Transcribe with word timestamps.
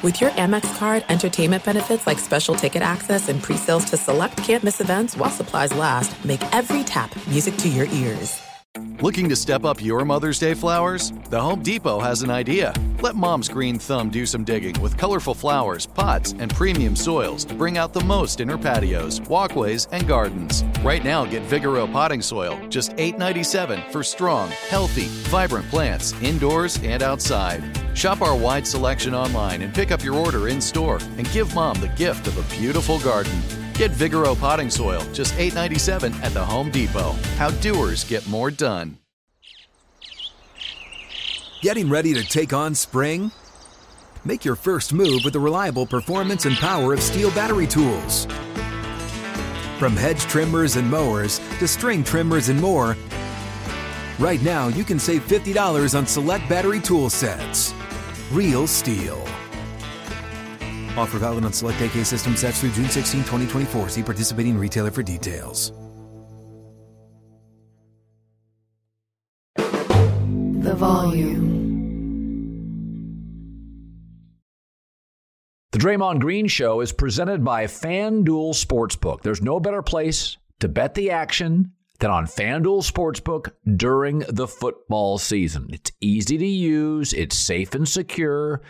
With 0.00 0.20
your 0.20 0.30
Amex 0.30 0.78
card, 0.78 1.04
entertainment 1.08 1.64
benefits 1.64 2.06
like 2.06 2.20
special 2.20 2.54
ticket 2.54 2.82
access 2.82 3.28
and 3.28 3.42
pre-sales 3.42 3.84
to 3.86 3.96
select 3.96 4.36
campus 4.36 4.80
events 4.80 5.16
while 5.16 5.30
supplies 5.30 5.74
last, 5.74 6.24
make 6.24 6.40
every 6.54 6.84
tap 6.84 7.10
music 7.26 7.56
to 7.56 7.68
your 7.68 7.86
ears. 7.86 8.40
Looking 9.00 9.28
to 9.28 9.34
step 9.34 9.64
up 9.64 9.82
your 9.82 10.04
Mother's 10.04 10.38
Day 10.38 10.54
flowers? 10.54 11.12
The 11.30 11.40
Home 11.40 11.64
Depot 11.64 11.98
has 11.98 12.22
an 12.22 12.30
idea. 12.30 12.72
Let 13.00 13.16
mom's 13.16 13.48
green 13.48 13.76
thumb 13.76 14.08
do 14.08 14.24
some 14.24 14.44
digging 14.44 14.80
with 14.80 14.96
colorful 14.96 15.34
flowers, 15.34 15.86
pots, 15.86 16.32
and 16.38 16.54
premium 16.54 16.94
soils 16.94 17.44
to 17.46 17.54
bring 17.54 17.76
out 17.76 17.92
the 17.92 18.04
most 18.04 18.40
in 18.40 18.48
her 18.48 18.58
patios, 18.58 19.20
walkways, 19.22 19.86
and 19.90 20.06
gardens. 20.06 20.62
Right 20.84 21.02
now, 21.02 21.24
get 21.24 21.42
Vigoro 21.42 21.92
potting 21.92 22.22
soil, 22.22 22.56
just 22.68 22.92
$8.97 22.92 23.90
for 23.90 24.04
strong, 24.04 24.50
healthy, 24.68 25.06
vibrant 25.28 25.68
plants 25.70 26.12
indoors 26.22 26.78
and 26.84 27.02
outside. 27.02 27.87
Shop 27.98 28.22
our 28.22 28.36
wide 28.36 28.64
selection 28.64 29.12
online 29.12 29.60
and 29.60 29.74
pick 29.74 29.90
up 29.90 30.04
your 30.04 30.14
order 30.14 30.46
in 30.46 30.60
store 30.60 31.00
and 31.16 31.28
give 31.32 31.52
mom 31.52 31.80
the 31.80 31.88
gift 31.88 32.28
of 32.28 32.38
a 32.38 32.56
beautiful 32.56 33.00
garden. 33.00 33.42
Get 33.74 33.90
Vigoro 33.90 34.38
potting 34.38 34.70
soil, 34.70 35.02
just 35.12 35.34
$8.97 35.34 36.14
at 36.22 36.32
the 36.32 36.44
Home 36.44 36.70
Depot. 36.70 37.10
How 37.38 37.50
doers 37.50 38.04
get 38.04 38.24
more 38.28 38.52
done. 38.52 38.98
Getting 41.60 41.90
ready 41.90 42.14
to 42.14 42.22
take 42.22 42.52
on 42.52 42.72
spring? 42.76 43.32
Make 44.24 44.44
your 44.44 44.54
first 44.54 44.92
move 44.92 45.22
with 45.24 45.32
the 45.32 45.40
reliable 45.40 45.84
performance 45.84 46.44
and 46.46 46.54
power 46.54 46.94
of 46.94 47.00
STIHL 47.00 47.34
battery 47.34 47.66
tools. 47.66 48.26
From 49.80 49.96
hedge 49.96 50.20
trimmers 50.20 50.76
and 50.76 50.88
mowers 50.88 51.40
to 51.58 51.66
string 51.66 52.04
trimmers 52.04 52.48
and 52.48 52.60
more, 52.60 52.96
right 54.20 54.40
now 54.42 54.68
you 54.68 54.84
can 54.84 55.00
save 55.00 55.26
$50 55.26 55.98
on 55.98 56.06
select 56.06 56.48
battery 56.48 56.78
tool 56.78 57.10
sets. 57.10 57.74
Real 58.32 58.66
STIHL. 58.66 59.18
Offer 60.98 61.18
valid 61.18 61.44
on 61.44 61.52
select 61.52 61.80
AK 61.80 62.04
system 62.04 62.36
sets 62.36 62.60
through 62.60 62.72
June 62.72 62.90
16, 62.90 63.20
2024. 63.20 63.88
See 63.88 64.02
participating 64.02 64.58
retailer 64.58 64.90
for 64.90 65.02
details. 65.02 65.72
The 69.56 70.74
volume. 70.74 71.58
The 75.72 75.78
Draymond 75.78 76.20
Green 76.20 76.48
Show 76.48 76.80
is 76.80 76.92
presented 76.92 77.44
by 77.44 77.64
FanDuel 77.64 78.52
Sportsbook. 78.52 79.22
There's 79.22 79.40
no 79.40 79.60
better 79.60 79.80
place 79.80 80.36
to 80.60 80.68
bet 80.68 80.94
the 80.94 81.12
action 81.12 81.72
than 82.00 82.10
on 82.10 82.26
FanDuel 82.26 82.88
Sportsbook 82.88 83.50
during 83.76 84.20
the 84.28 84.46
football 84.46 85.18
season. 85.18 85.68
It's 85.72 85.90
easy 86.00 86.38
to 86.38 86.46
use, 86.46 87.12
it's 87.12 87.38
safe 87.38 87.74
and 87.74 87.88
secure. 87.88 88.62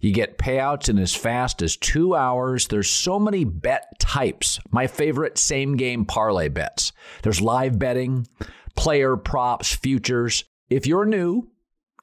You 0.00 0.12
get 0.12 0.38
payouts 0.38 0.88
in 0.88 0.98
as 0.98 1.14
fast 1.14 1.62
as 1.62 1.76
two 1.76 2.14
hours. 2.14 2.68
There's 2.68 2.90
so 2.90 3.18
many 3.18 3.44
bet 3.44 3.98
types. 3.98 4.60
My 4.70 4.86
favorite 4.86 5.36
same 5.36 5.76
game 5.76 6.04
parlay 6.04 6.48
bets. 6.48 6.92
There's 7.22 7.40
live 7.40 7.78
betting, 7.78 8.28
player 8.76 9.16
props, 9.16 9.74
futures. 9.74 10.44
If 10.70 10.86
you're 10.86 11.06
new, 11.06 11.48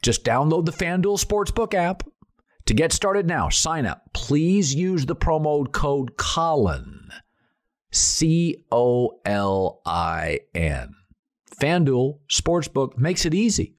just 0.01 0.25
download 0.25 0.65
the 0.65 0.71
FanDuel 0.73 1.23
Sportsbook 1.23 1.73
app. 1.73 2.03
To 2.65 2.73
get 2.73 2.93
started 2.93 3.27
now, 3.27 3.49
sign 3.49 3.85
up. 3.85 4.03
Please 4.13 4.73
use 4.73 5.05
the 5.05 5.15
promo 5.15 5.69
code 5.69 6.17
Colin. 6.17 7.09
C 7.93 8.65
O 8.71 9.19
L 9.23 9.79
I 9.85 10.39
N. 10.55 10.95
FanDuel 11.61 12.17
Sportsbook 12.27 12.97
makes 12.97 13.25
it 13.25 13.35
easy. 13.35 13.75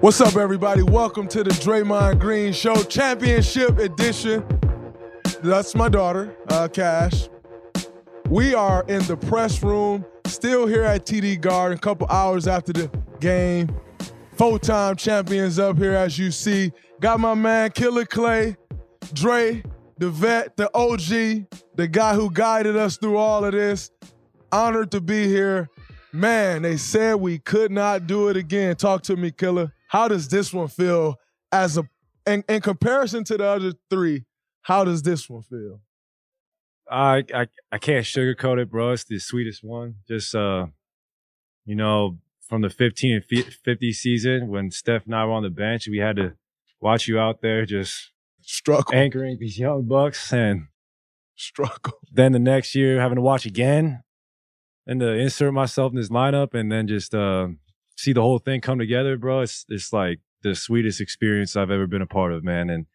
What's 0.00 0.20
up, 0.20 0.36
everybody? 0.36 0.82
Welcome 0.82 1.26
to 1.28 1.42
the 1.42 1.50
Draymond 1.50 2.20
Green 2.20 2.52
Show 2.52 2.74
Championship 2.82 3.78
Edition. 3.78 4.44
That's 5.42 5.74
my 5.74 5.88
daughter, 5.88 6.36
uh, 6.48 6.68
Cash. 6.68 7.30
We 8.28 8.54
are 8.54 8.84
in 8.88 9.02
the 9.04 9.16
press 9.16 9.62
room, 9.62 10.04
still 10.26 10.66
here 10.66 10.82
at 10.82 11.06
TD 11.06 11.40
Garden, 11.40 11.78
a 11.78 11.80
couple 11.80 12.06
hours 12.08 12.46
after 12.46 12.74
the 12.74 12.90
game. 13.20 13.74
Full-time 14.40 14.96
champions 14.96 15.58
up 15.58 15.76
here, 15.76 15.92
as 15.92 16.18
you 16.18 16.30
see. 16.30 16.72
Got 16.98 17.20
my 17.20 17.34
man 17.34 17.72
Killer 17.72 18.06
Klay, 18.06 18.56
Dre, 19.12 19.62
the 19.98 20.08
vet, 20.08 20.56
the 20.56 20.74
OG, 20.74 21.44
the 21.74 21.86
guy 21.86 22.14
who 22.14 22.30
guided 22.30 22.74
us 22.74 22.96
through 22.96 23.18
all 23.18 23.44
of 23.44 23.52
this. 23.52 23.90
Honored 24.50 24.92
to 24.92 25.02
be 25.02 25.28
here. 25.28 25.68
Man, 26.14 26.62
they 26.62 26.78
said 26.78 27.16
we 27.16 27.38
could 27.38 27.70
not 27.70 28.06
do 28.06 28.28
it 28.28 28.38
again. 28.38 28.76
Talk 28.76 29.02
to 29.02 29.16
me, 29.16 29.30
Killer. 29.30 29.74
How 29.88 30.08
does 30.08 30.26
this 30.26 30.54
one 30.54 30.68
feel 30.68 31.16
as 31.52 31.76
a 31.76 31.86
in, 32.26 32.42
in 32.48 32.62
comparison 32.62 33.24
to 33.24 33.36
the 33.36 33.44
other 33.44 33.74
three? 33.90 34.24
How 34.62 34.84
does 34.84 35.02
this 35.02 35.28
one 35.28 35.42
feel? 35.42 35.82
I 36.90 37.24
I 37.34 37.46
I 37.70 37.76
can't 37.76 38.06
sugarcoat 38.06 38.58
it, 38.58 38.70
bro. 38.70 38.92
It's 38.92 39.04
the 39.04 39.18
sweetest 39.18 39.62
one. 39.62 39.96
Just 40.08 40.34
uh, 40.34 40.68
you 41.66 41.76
know, 41.76 42.16
from 42.50 42.62
the 42.62 42.68
15 42.68 43.14
and 43.14 43.24
50 43.24 43.92
season 43.92 44.48
when 44.48 44.72
Steph 44.72 45.06
and 45.06 45.14
I 45.14 45.24
were 45.24 45.30
on 45.30 45.44
the 45.44 45.50
bench, 45.50 45.86
we 45.88 45.98
had 45.98 46.16
to 46.16 46.32
watch 46.80 47.06
you 47.06 47.16
out 47.16 47.42
there 47.42 47.64
just 47.64 48.10
struggle 48.42 48.92
anchoring 48.92 49.38
these 49.38 49.56
young 49.56 49.86
bucks 49.86 50.32
and 50.32 50.66
struggle. 51.36 51.94
Then 52.12 52.32
the 52.32 52.40
next 52.40 52.74
year 52.74 53.00
having 53.00 53.14
to 53.14 53.22
watch 53.22 53.46
again 53.46 54.02
and 54.84 54.98
to 54.98 55.12
insert 55.12 55.54
myself 55.54 55.92
in 55.92 55.96
this 55.96 56.08
lineup 56.08 56.52
and 56.52 56.72
then 56.72 56.88
just 56.88 57.14
uh, 57.14 57.46
see 57.96 58.12
the 58.12 58.20
whole 58.20 58.40
thing 58.40 58.60
come 58.60 58.80
together, 58.80 59.16
bro. 59.16 59.42
It's 59.42 59.64
it's 59.68 59.92
like 59.92 60.18
the 60.42 60.56
sweetest 60.56 61.00
experience 61.00 61.54
I've 61.54 61.70
ever 61.70 61.86
been 61.86 62.02
a 62.02 62.06
part 62.06 62.32
of, 62.32 62.42
man. 62.42 62.68
And 62.68 62.86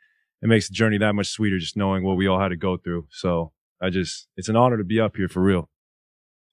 it 0.42 0.48
makes 0.48 0.68
the 0.68 0.74
journey 0.74 0.98
that 0.98 1.16
much 1.16 1.28
sweeter 1.28 1.60
just 1.60 1.78
knowing 1.78 2.04
what 2.04 2.18
we 2.18 2.28
all 2.28 2.42
had 2.42 2.50
to 2.50 2.58
go 2.58 2.76
through. 2.76 3.08
So 3.10 3.54
I 3.82 3.90
just 3.90 4.28
it's 4.36 4.50
an 4.50 4.58
honor 4.58 4.78
to 4.78 4.84
be 4.84 5.00
up 5.00 5.16
here 5.16 5.30
for 5.30 5.42
real. 5.42 5.70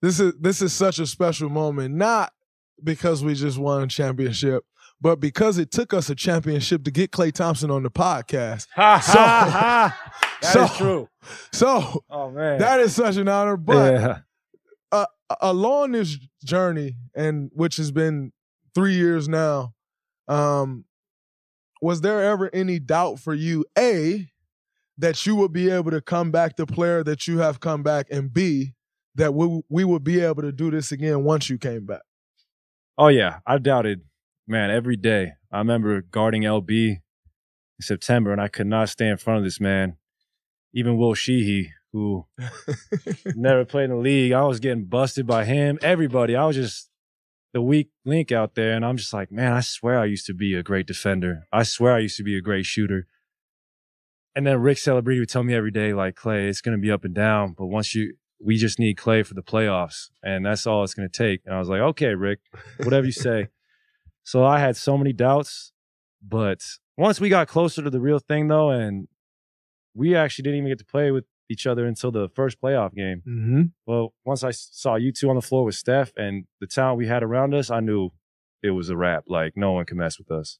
This 0.01 0.21
is 0.21 0.35
this 0.41 0.63
is 0.63 0.73
such 0.73 1.01
a 1.01 1.07
special 1.07 1.49
moment, 1.49 1.97
not 1.97 2.33
because 2.83 3.25
we 3.25 3.35
just 3.35 3.59
won 3.59 3.83
a 3.83 3.87
championship, 3.87 4.65
but 5.01 5.21
because 5.21 5.59
it 5.59 5.71
took 5.71 5.93
us 5.93 6.11
a 6.11 6.15
championship 6.15 6.85
to 6.85 6.91
get 6.91 7.11
Klay 7.11 7.33
Thompson 7.33 7.71
on 7.71 7.83
the 7.83 7.91
podcast. 7.91 8.67
Ha 8.75 9.01
so, 9.01 9.19
ha 9.19 9.51
ha! 9.51 10.13
That 10.43 10.53
so, 10.55 10.65
is 10.65 10.77
true. 10.77 11.09
So, 11.53 12.05
oh 12.11 12.31
man, 12.33 12.59
that 12.59 12.81
is 12.81 12.97
such 12.97 13.17
an 13.17 13.29
honor. 13.29 13.57
But 13.57 13.93
yeah. 13.93 14.19
uh, 14.91 15.07
along 15.41 15.93
this 15.93 16.19
journey, 16.45 16.97
and 17.15 17.51
which 17.55 17.77
has 17.77 17.93
been 17.93 18.33
three 18.75 18.95
years 18.95 19.29
now, 19.29 19.73
um, 20.27 20.85
was 21.81 22.01
there 22.01 22.23
ever 22.25 22.51
any 22.53 22.81
doubt 22.81 23.21
for 23.21 23.35
you, 23.35 23.65
A, 23.79 24.31
that 24.99 25.25
you 25.27 25.37
would 25.37 25.53
be 25.53 25.71
able 25.71 25.91
to 25.91 26.01
come 26.01 26.31
back 26.31 26.57
the 26.57 26.67
player 26.67 27.03
that 27.05 27.27
you 27.27 27.39
have 27.39 27.61
come 27.61 27.83
back, 27.83 28.07
and 28.11 28.33
B, 28.33 28.75
that 29.15 29.35
we, 29.35 29.63
we 29.69 29.85
would 29.85 30.05
be 30.05 30.21
able 30.21 30.43
to 30.43 30.53
do 30.53 30.71
this 30.71 30.93
again 30.93 31.25
once 31.25 31.51
you 31.51 31.59
came 31.59 31.87
back? 31.87 32.03
Oh, 32.99 33.09
yeah. 33.09 33.39
I 33.47 33.59
doubted, 33.59 34.03
man, 34.47 34.71
every 34.71 34.97
day. 34.97 35.33
I 35.51 35.59
remember 35.59 36.03
guarding 36.03 36.43
LB 36.43 36.89
in 36.89 37.01
September, 37.81 38.33
and 38.33 38.41
I 38.41 38.49
could 38.49 38.67
not 38.67 38.89
stay 38.89 39.09
in 39.09 39.17
front 39.17 39.39
of 39.39 39.45
this 39.45 39.61
man. 39.61 39.97
Even 40.75 40.97
Will 40.97 41.15
Sheehey, 41.15 41.69
who 41.93 42.27
never 43.35 43.65
played 43.65 43.85
in 43.85 43.91
the 43.91 43.97
league, 43.97 44.33
I 44.33 44.45
was 44.45 44.61
getting 44.61 44.85
busted 44.85 45.27
by 45.27 45.45
him. 45.45 45.79
Everybody, 45.83 46.35
I 46.35 46.47
was 46.47 46.57
just 46.57 46.91
the 47.53 47.61
weak 47.61 47.91
link 48.05 48.33
out 48.33 48.55
there. 48.55 48.73
And 48.73 48.85
I'm 48.85 48.97
just 48.97 49.13
like, 49.13 49.31
man, 49.31 49.53
I 49.53 49.61
swear 49.61 49.99
I 49.99 50.07
used 50.07 50.27
to 50.27 50.35
be 50.35 50.55
a 50.55 50.63
great 50.63 50.87
defender. 50.87 51.45
I 51.53 51.63
swear 51.63 51.95
I 51.95 52.01
used 52.01 52.17
to 52.17 52.23
be 52.23 52.37
a 52.37 52.41
great 52.43 52.67
shooter. 52.67 53.07
And 54.35 54.47
then 54.47 54.61
Rick 54.61 54.79
Celebrini 54.79 55.21
would 55.21 55.29
tell 55.29 55.43
me 55.43 55.55
every 55.55 55.71
day, 55.71 55.93
like, 55.93 56.17
Klay, 56.17 56.49
it's 56.49 56.63
going 56.63 56.77
to 56.77 56.81
be 56.81 56.91
up 56.91 57.05
and 57.05 57.15
down. 57.15 57.55
But 57.57 57.67
once 57.67 57.95
you, 57.95 58.15
we 58.43 58.57
just 58.57 58.79
need 58.79 58.97
Klay 58.97 59.25
for 59.25 59.35
the 59.35 59.43
playoffs. 59.43 60.11
And 60.23 60.45
that's 60.45 60.67
all 60.67 60.83
it's 60.83 60.95
going 60.95 61.09
to 61.09 61.17
take. 61.17 61.43
And 61.47 61.55
I 61.55 61.59
was 61.59 61.69
like, 61.69 61.81
okay, 61.81 62.15
Rick, 62.15 62.41
whatever 62.83 63.07
you 63.07 63.13
say. 63.13 63.49
so 64.25 64.45
I 64.45 64.59
had 64.59 64.77
so 64.77 64.99
many 64.99 65.13
doubts. 65.13 65.73
But 66.27 66.61
once 66.97 67.21
we 67.21 67.29
got 67.29 67.49
closer 67.49 67.83
to 67.83 67.91
the 67.91 68.01
real 68.01 68.19
thing, 68.19 68.49
though, 68.49 68.71
and 68.71 69.09
we 69.95 70.15
actually 70.15 70.45
didn't 70.45 70.59
even 70.59 70.71
get 70.71 70.79
to 70.79 70.85
play 70.85 71.11
with 71.11 71.25
each 71.49 71.67
other 71.67 71.87
until 71.87 72.11
the 72.11 72.29
first 72.35 72.61
playoff 72.61 72.95
game. 72.95 73.23
Mm-hmm. 73.29 73.63
Well, 73.87 74.15
once 74.25 74.43
I 74.43 74.51
saw 74.53 74.97
you 74.97 75.13
two 75.13 75.29
on 75.29 75.37
the 75.37 75.43
floor 75.43 75.65
with 75.65 75.75
Steph 75.75 76.13
and 76.17 76.45
the 76.61 76.67
talent 76.67 76.99
we 76.99 77.07
had 77.07 77.23
around 77.23 77.55
us, 77.55 77.71
I 77.71 77.81
knew 77.81 78.11
it 78.63 78.71
was 78.71 78.89
a 78.89 78.97
wrap. 78.97 79.25
Like 79.27 79.57
no 79.57 79.73
one 79.73 79.85
can 79.85 79.99
mess 79.99 80.19
with 80.19 80.31
us. 80.31 80.59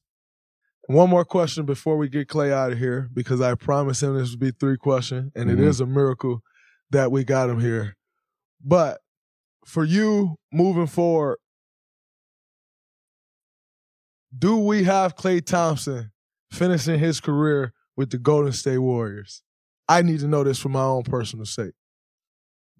One 0.87 1.09
more 1.09 1.23
question 1.23 1.65
before 1.65 1.97
we 1.97 2.09
get 2.09 2.27
Klay 2.27 2.51
out 2.51 2.73
of 2.73 2.77
here, 2.77 3.09
because 3.13 3.39
I 3.39 3.55
promised 3.55 4.03
him 4.03 4.17
this 4.17 4.31
would 4.31 4.39
be 4.39 4.51
three 4.51 4.77
questions, 4.77 5.31
and 5.33 5.49
mm-hmm. 5.49 5.63
it 5.63 5.67
is 5.67 5.79
a 5.79 5.85
miracle 5.85 6.43
that 6.93 7.11
we 7.11 7.23
got 7.23 7.49
him 7.49 7.59
here. 7.59 7.95
But 8.63 9.01
for 9.65 9.83
you 9.83 10.35
moving 10.51 10.87
forward, 10.87 11.37
do 14.37 14.57
we 14.57 14.83
have 14.83 15.15
Klay 15.15 15.45
Thompson 15.45 16.11
finishing 16.51 16.99
his 16.99 17.19
career 17.19 17.73
with 17.95 18.09
the 18.09 18.17
Golden 18.17 18.51
State 18.51 18.79
Warriors? 18.79 19.43
I 19.87 20.01
need 20.01 20.21
to 20.21 20.27
know 20.27 20.43
this 20.43 20.59
for 20.59 20.69
my 20.69 20.83
own 20.83 21.03
personal 21.03 21.45
sake. 21.45 21.73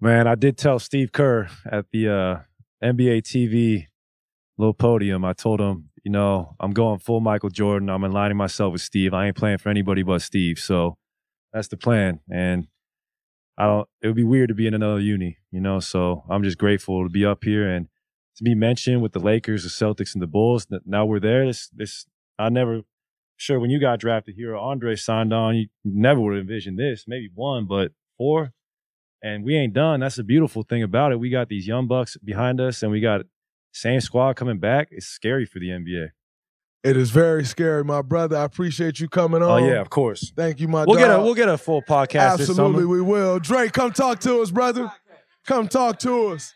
Man, 0.00 0.26
I 0.26 0.34
did 0.34 0.58
tell 0.58 0.78
Steve 0.78 1.12
Kerr 1.12 1.48
at 1.70 1.86
the 1.92 2.08
uh, 2.08 2.38
NBA 2.82 3.22
TV 3.22 3.86
little 4.58 4.74
podium. 4.74 5.24
I 5.24 5.34
told 5.34 5.60
him 5.60 5.90
you 6.04 6.10
know, 6.10 6.54
I'm 6.60 6.72
going 6.72 6.98
full 6.98 7.20
Michael 7.20 7.48
Jordan. 7.48 7.88
I'm 7.88 8.04
aligning 8.04 8.36
myself 8.36 8.72
with 8.72 8.82
Steve. 8.82 9.14
I 9.14 9.26
ain't 9.26 9.36
playing 9.36 9.58
for 9.58 9.70
anybody 9.70 10.02
but 10.02 10.20
Steve. 10.20 10.58
So 10.58 10.98
that's 11.52 11.68
the 11.68 11.78
plan. 11.78 12.20
And 12.30 12.68
I 13.56 13.66
don't. 13.66 13.88
It 14.02 14.08
would 14.08 14.16
be 14.16 14.24
weird 14.24 14.48
to 14.48 14.54
be 14.54 14.66
in 14.66 14.74
another 14.74 15.00
uni, 15.00 15.38
you 15.50 15.60
know. 15.60 15.80
So 15.80 16.24
I'm 16.28 16.42
just 16.42 16.58
grateful 16.58 17.04
to 17.04 17.08
be 17.08 17.24
up 17.24 17.44
here 17.44 17.68
and 17.68 17.88
to 18.36 18.44
be 18.44 18.54
mentioned 18.54 19.02
with 19.02 19.12
the 19.12 19.20
Lakers, 19.20 19.62
the 19.62 19.68
Celtics, 19.68 20.14
and 20.14 20.22
the 20.22 20.26
Bulls. 20.26 20.66
Now 20.84 21.06
we're 21.06 21.20
there. 21.20 21.46
This, 21.46 21.68
this, 21.68 22.06
I 22.38 22.48
never. 22.48 22.82
Sure, 23.36 23.58
when 23.58 23.70
you 23.70 23.80
got 23.80 23.98
drafted 23.98 24.36
here, 24.36 24.56
Andre 24.56 24.94
signed 24.94 25.32
on. 25.32 25.56
You 25.56 25.66
never 25.84 26.20
would 26.20 26.34
have 26.34 26.42
envisioned 26.42 26.78
this. 26.78 27.04
Maybe 27.06 27.30
one, 27.34 27.66
but 27.66 27.92
four, 28.16 28.52
and 29.22 29.44
we 29.44 29.56
ain't 29.56 29.72
done. 29.72 30.00
That's 30.00 30.16
the 30.16 30.24
beautiful 30.24 30.62
thing 30.62 30.82
about 30.82 31.12
it. 31.12 31.18
We 31.18 31.30
got 31.30 31.48
these 31.48 31.66
young 31.66 31.86
bucks 31.88 32.16
behind 32.16 32.60
us, 32.60 32.82
and 32.82 32.92
we 32.92 33.00
got 33.00 33.22
same 33.72 34.00
squad 34.00 34.36
coming 34.36 34.58
back. 34.58 34.88
It's 34.90 35.06
scary 35.06 35.46
for 35.46 35.58
the 35.58 35.68
NBA. 35.68 36.10
It 36.84 36.98
is 36.98 37.10
very 37.10 37.46
scary, 37.46 37.82
my 37.82 38.02
brother. 38.02 38.36
I 38.36 38.44
appreciate 38.44 39.00
you 39.00 39.08
coming 39.08 39.42
on. 39.42 39.62
Oh 39.62 39.66
yeah, 39.66 39.80
of 39.80 39.88
course. 39.88 40.32
Thank 40.36 40.60
you, 40.60 40.68
my 40.68 40.84
We'll 40.84 40.98
dog. 40.98 41.08
get 41.08 41.18
a 41.18 41.22
we'll 41.22 41.34
get 41.34 41.48
a 41.48 41.56
full 41.56 41.80
podcast 41.80 42.32
Absolutely, 42.40 42.84
we 42.84 43.00
will. 43.00 43.38
Drake, 43.40 43.72
come 43.72 43.90
talk 43.90 44.20
to 44.20 44.42
us, 44.42 44.50
brother. 44.50 44.92
Come 45.46 45.66
talk 45.66 45.98
to 46.00 46.28
us. 46.32 46.52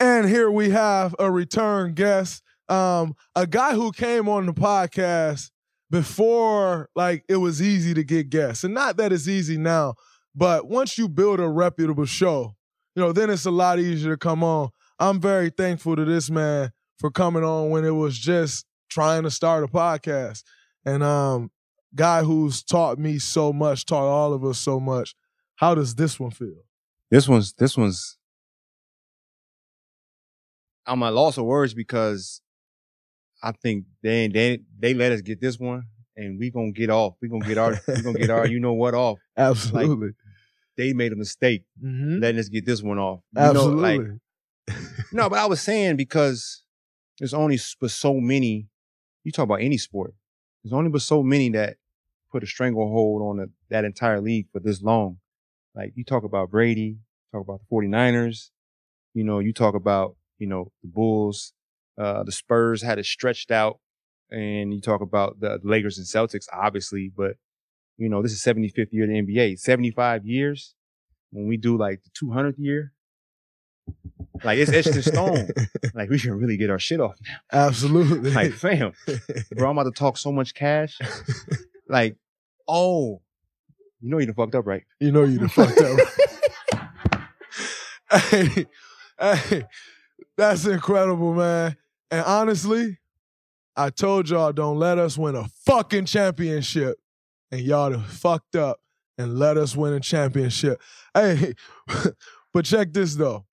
And 0.00 0.28
here 0.28 0.50
we 0.50 0.70
have 0.70 1.14
a 1.18 1.30
return 1.30 1.94
guest, 1.94 2.42
um, 2.68 3.14
a 3.34 3.46
guy 3.46 3.74
who 3.74 3.90
came 3.92 4.28
on 4.28 4.46
the 4.46 4.52
podcast 4.54 5.50
before 5.90 6.88
like 6.94 7.24
it 7.28 7.36
was 7.36 7.60
easy 7.62 7.94
to 7.94 8.04
get 8.04 8.28
guests. 8.30 8.62
And 8.62 8.74
not 8.74 8.98
that 8.98 9.12
it's 9.12 9.26
easy 9.26 9.56
now, 9.56 9.94
but 10.34 10.68
once 10.68 10.98
you 10.98 11.08
build 11.08 11.40
a 11.40 11.48
reputable 11.48 12.04
show, 12.04 12.54
you 12.94 13.02
know, 13.02 13.12
then 13.12 13.30
it's 13.30 13.46
a 13.46 13.50
lot 13.50 13.78
easier 13.78 14.12
to 14.12 14.16
come 14.18 14.44
on. 14.44 14.68
I'm 14.98 15.20
very 15.20 15.50
thankful 15.50 15.96
to 15.96 16.04
this 16.04 16.28
man 16.30 16.72
for 16.98 17.10
coming 17.10 17.44
on 17.44 17.70
when 17.70 17.84
it 17.84 17.90
was 17.90 18.18
just 18.18 18.66
trying 18.90 19.22
to 19.22 19.30
start 19.30 19.64
a 19.64 19.68
podcast. 19.68 20.42
And 20.84 21.02
um 21.02 21.50
guy 21.94 22.22
who's 22.22 22.62
taught 22.62 22.98
me 22.98 23.18
so 23.18 23.52
much, 23.52 23.86
taught 23.86 24.04
all 24.08 24.32
of 24.32 24.44
us 24.44 24.58
so 24.58 24.78
much. 24.80 25.14
How 25.56 25.74
does 25.74 25.94
this 25.94 26.18
one 26.20 26.30
feel? 26.30 26.64
This 27.10 27.28
one's 27.28 27.52
this 27.54 27.76
one's 27.76 28.16
I'm 30.86 31.02
at 31.02 31.12
loss 31.12 31.36
of 31.38 31.44
words 31.44 31.74
because 31.74 32.40
I 33.42 33.52
think 33.52 33.84
they 34.02 34.28
they 34.28 34.60
they 34.78 34.94
let 34.94 35.12
us 35.12 35.20
get 35.20 35.40
this 35.40 35.58
one 35.58 35.84
and 36.16 36.38
we 36.38 36.50
gonna 36.50 36.72
get 36.72 36.90
off. 36.90 37.14
We 37.20 37.28
gonna 37.28 37.44
get 37.46 37.58
our 37.58 37.78
we 37.86 38.02
gonna 38.02 38.18
get 38.18 38.30
our 38.30 38.46
you 38.46 38.58
know 38.60 38.72
what 38.72 38.94
off. 38.94 39.18
Absolutely. 39.36 40.10
They 40.76 40.92
made 40.92 41.12
a 41.12 41.16
mistake 41.16 41.64
Mhm. 41.84 42.20
letting 42.20 42.38
us 42.40 42.48
get 42.48 42.64
this 42.64 42.82
one 42.82 42.98
off. 42.98 43.20
You 43.36 43.42
know, 43.42 43.50
Absolutely. 43.50 43.98
like 43.98 44.08
no, 45.12 45.28
but 45.28 45.38
I 45.38 45.46
was 45.46 45.60
saying 45.60 45.96
because 45.96 46.62
there's 47.18 47.34
only 47.34 47.58
but 47.80 47.90
so 47.90 48.14
many. 48.14 48.68
You 49.24 49.32
talk 49.32 49.44
about 49.44 49.60
any 49.60 49.78
sport. 49.78 50.14
There's 50.62 50.72
only 50.72 50.90
but 50.90 51.02
so 51.02 51.22
many 51.22 51.50
that 51.50 51.76
put 52.30 52.42
a 52.42 52.46
stranglehold 52.46 53.22
on 53.22 53.36
the, 53.38 53.50
that 53.70 53.84
entire 53.84 54.20
league 54.20 54.46
for 54.52 54.60
this 54.60 54.82
long. 54.82 55.18
Like 55.74 55.92
you 55.94 56.04
talk 56.04 56.24
about 56.24 56.50
Brady, 56.50 56.98
talk 57.32 57.42
about 57.42 57.60
the 57.60 57.74
49ers. 57.74 58.50
You 59.14 59.24
know, 59.24 59.38
you 59.38 59.52
talk 59.52 59.74
about 59.74 60.16
you 60.38 60.46
know 60.46 60.72
the 60.82 60.88
Bulls. 60.88 61.52
Uh, 61.96 62.22
the 62.22 62.32
Spurs 62.32 62.82
had 62.82 62.98
it 62.98 63.06
stretched 63.06 63.50
out, 63.50 63.80
and 64.30 64.72
you 64.72 64.80
talk 64.80 65.00
about 65.00 65.40
the 65.40 65.58
Lakers 65.62 65.98
and 65.98 66.06
Celtics, 66.06 66.46
obviously. 66.52 67.10
But 67.14 67.36
you 67.96 68.08
know, 68.08 68.22
this 68.22 68.32
is 68.32 68.42
75th 68.42 68.92
year 68.92 69.04
of 69.04 69.10
the 69.10 69.34
NBA. 69.34 69.58
75 69.58 70.24
years. 70.24 70.74
When 71.30 71.46
we 71.46 71.58
do 71.58 71.76
like 71.76 72.00
the 72.04 72.26
200th 72.26 72.54
year, 72.56 72.92
like 74.44 74.58
it's 74.58 74.72
etched 74.72 74.94
in 74.94 75.02
stone. 75.02 75.48
like 75.94 76.10
we 76.10 76.18
can 76.18 76.32
really 76.32 76.56
get 76.56 76.70
our 76.70 76.78
shit 76.78 77.00
off. 77.00 77.16
now. 77.26 77.66
Absolutely. 77.66 78.30
Like 78.30 78.52
fam, 78.52 78.92
bro, 79.52 79.70
I'm 79.70 79.78
about 79.78 79.94
to 79.94 79.98
talk 79.98 80.18
so 80.18 80.32
much 80.32 80.54
cash. 80.54 80.98
Like, 81.90 82.16
oh, 82.68 83.22
you 84.00 84.10
know 84.10 84.18
you 84.18 84.26
done 84.26 84.34
fucked 84.34 84.54
up, 84.54 84.66
right? 84.66 84.82
you 85.00 85.10
know 85.10 85.24
you 85.24 85.38
done 85.38 85.48
fucked 85.48 85.80
up. 85.80 85.98
hey, 88.30 88.66
hey, 89.18 89.64
that's 90.36 90.66
incredible, 90.66 91.32
man. 91.32 91.78
And 92.10 92.26
honestly, 92.26 92.98
I 93.76 93.90
told 93.90 94.28
y'all 94.28 94.52
don't 94.52 94.78
let 94.78 94.98
us 94.98 95.16
win 95.16 95.34
a 95.34 95.48
fucking 95.64 96.04
championship. 96.04 96.98
And 97.50 97.62
y'all 97.62 97.90
done 97.90 98.02
fucked 98.02 98.56
up 98.56 98.80
and 99.16 99.38
let 99.38 99.56
us 99.56 99.74
win 99.76 99.92
a 99.94 100.00
championship. 100.00 100.80
Hey, 101.14 101.54
but 102.52 102.64
check 102.64 102.92
this 102.92 103.14
though. 103.14 103.46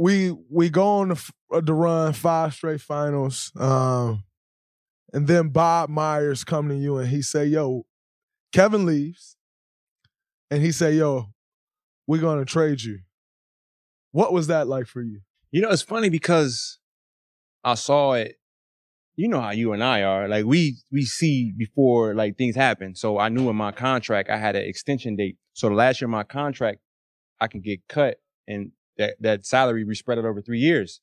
We 0.00 0.34
we 0.48 0.70
go 0.70 0.86
on 1.00 1.10
f- 1.10 1.30
uh, 1.52 1.60
the 1.60 1.74
run 1.74 2.14
five 2.14 2.54
straight 2.54 2.80
finals. 2.80 3.52
Um, 3.54 4.24
and 5.12 5.26
then 5.26 5.50
Bob 5.50 5.90
Myers 5.90 6.42
come 6.42 6.70
to 6.70 6.74
you 6.74 6.96
and 6.96 7.10
he 7.10 7.20
say, 7.20 7.44
yo, 7.44 7.84
Kevin 8.50 8.86
leaves. 8.86 9.36
And 10.50 10.62
he 10.62 10.72
say, 10.72 10.92
yo, 10.92 11.26
we're 12.06 12.22
gonna 12.22 12.46
trade 12.46 12.80
you. 12.82 13.00
What 14.12 14.32
was 14.32 14.46
that 14.46 14.68
like 14.68 14.86
for 14.86 15.02
you? 15.02 15.20
You 15.50 15.60
know, 15.60 15.68
it's 15.68 15.82
funny 15.82 16.08
because 16.08 16.78
I 17.62 17.74
saw 17.74 18.14
it. 18.14 18.36
You 19.16 19.28
know 19.28 19.42
how 19.42 19.50
you 19.50 19.74
and 19.74 19.84
I 19.84 20.02
are. 20.02 20.28
Like 20.28 20.46
we 20.46 20.78
we 20.90 21.04
see 21.04 21.52
before 21.54 22.14
like 22.14 22.38
things 22.38 22.56
happen. 22.56 22.94
So 22.94 23.18
I 23.18 23.28
knew 23.28 23.50
in 23.50 23.56
my 23.56 23.70
contract 23.70 24.30
I 24.30 24.38
had 24.38 24.56
an 24.56 24.64
extension 24.64 25.16
date. 25.16 25.36
So 25.52 25.68
the 25.68 25.74
last 25.74 26.00
year 26.00 26.08
my 26.08 26.22
contract, 26.22 26.78
I 27.38 27.48
can 27.48 27.60
get 27.60 27.86
cut 27.86 28.16
and 28.48 28.72
that 29.00 29.16
that 29.20 29.46
salary 29.46 29.82
be 29.84 29.94
spread 29.94 30.18
out 30.18 30.24
over 30.24 30.42
three 30.42 30.60
years. 30.60 31.00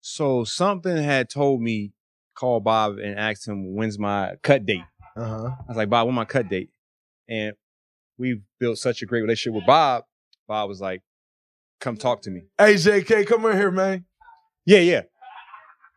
So 0.00 0.44
something 0.44 0.96
had 0.96 1.28
told 1.28 1.60
me 1.60 1.92
call 2.34 2.60
Bob 2.60 2.98
and 2.98 3.18
ask 3.18 3.46
him 3.46 3.74
when's 3.74 3.98
my 3.98 4.36
cut 4.42 4.64
date. 4.64 4.84
Uh-huh. 5.16 5.48
I 5.48 5.64
was 5.68 5.76
like, 5.76 5.90
Bob, 5.90 6.06
when 6.06 6.14
my 6.14 6.24
cut 6.24 6.48
date? 6.48 6.70
And 7.28 7.54
we've 8.16 8.42
built 8.60 8.78
such 8.78 9.02
a 9.02 9.06
great 9.06 9.22
relationship 9.22 9.54
with 9.54 9.66
Bob. 9.66 10.04
Bob 10.46 10.68
was 10.68 10.80
like, 10.80 11.02
come 11.80 11.96
talk 11.96 12.22
to 12.22 12.30
me. 12.30 12.44
Hey 12.56 12.74
JK, 12.74 13.26
come 13.26 13.44
in 13.46 13.56
here, 13.56 13.70
man. 13.70 14.04
Yeah, 14.64 14.78
yeah. 14.78 15.02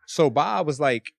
So 0.06 0.28
Bob 0.28 0.66
was 0.66 0.80
like, 0.80 1.12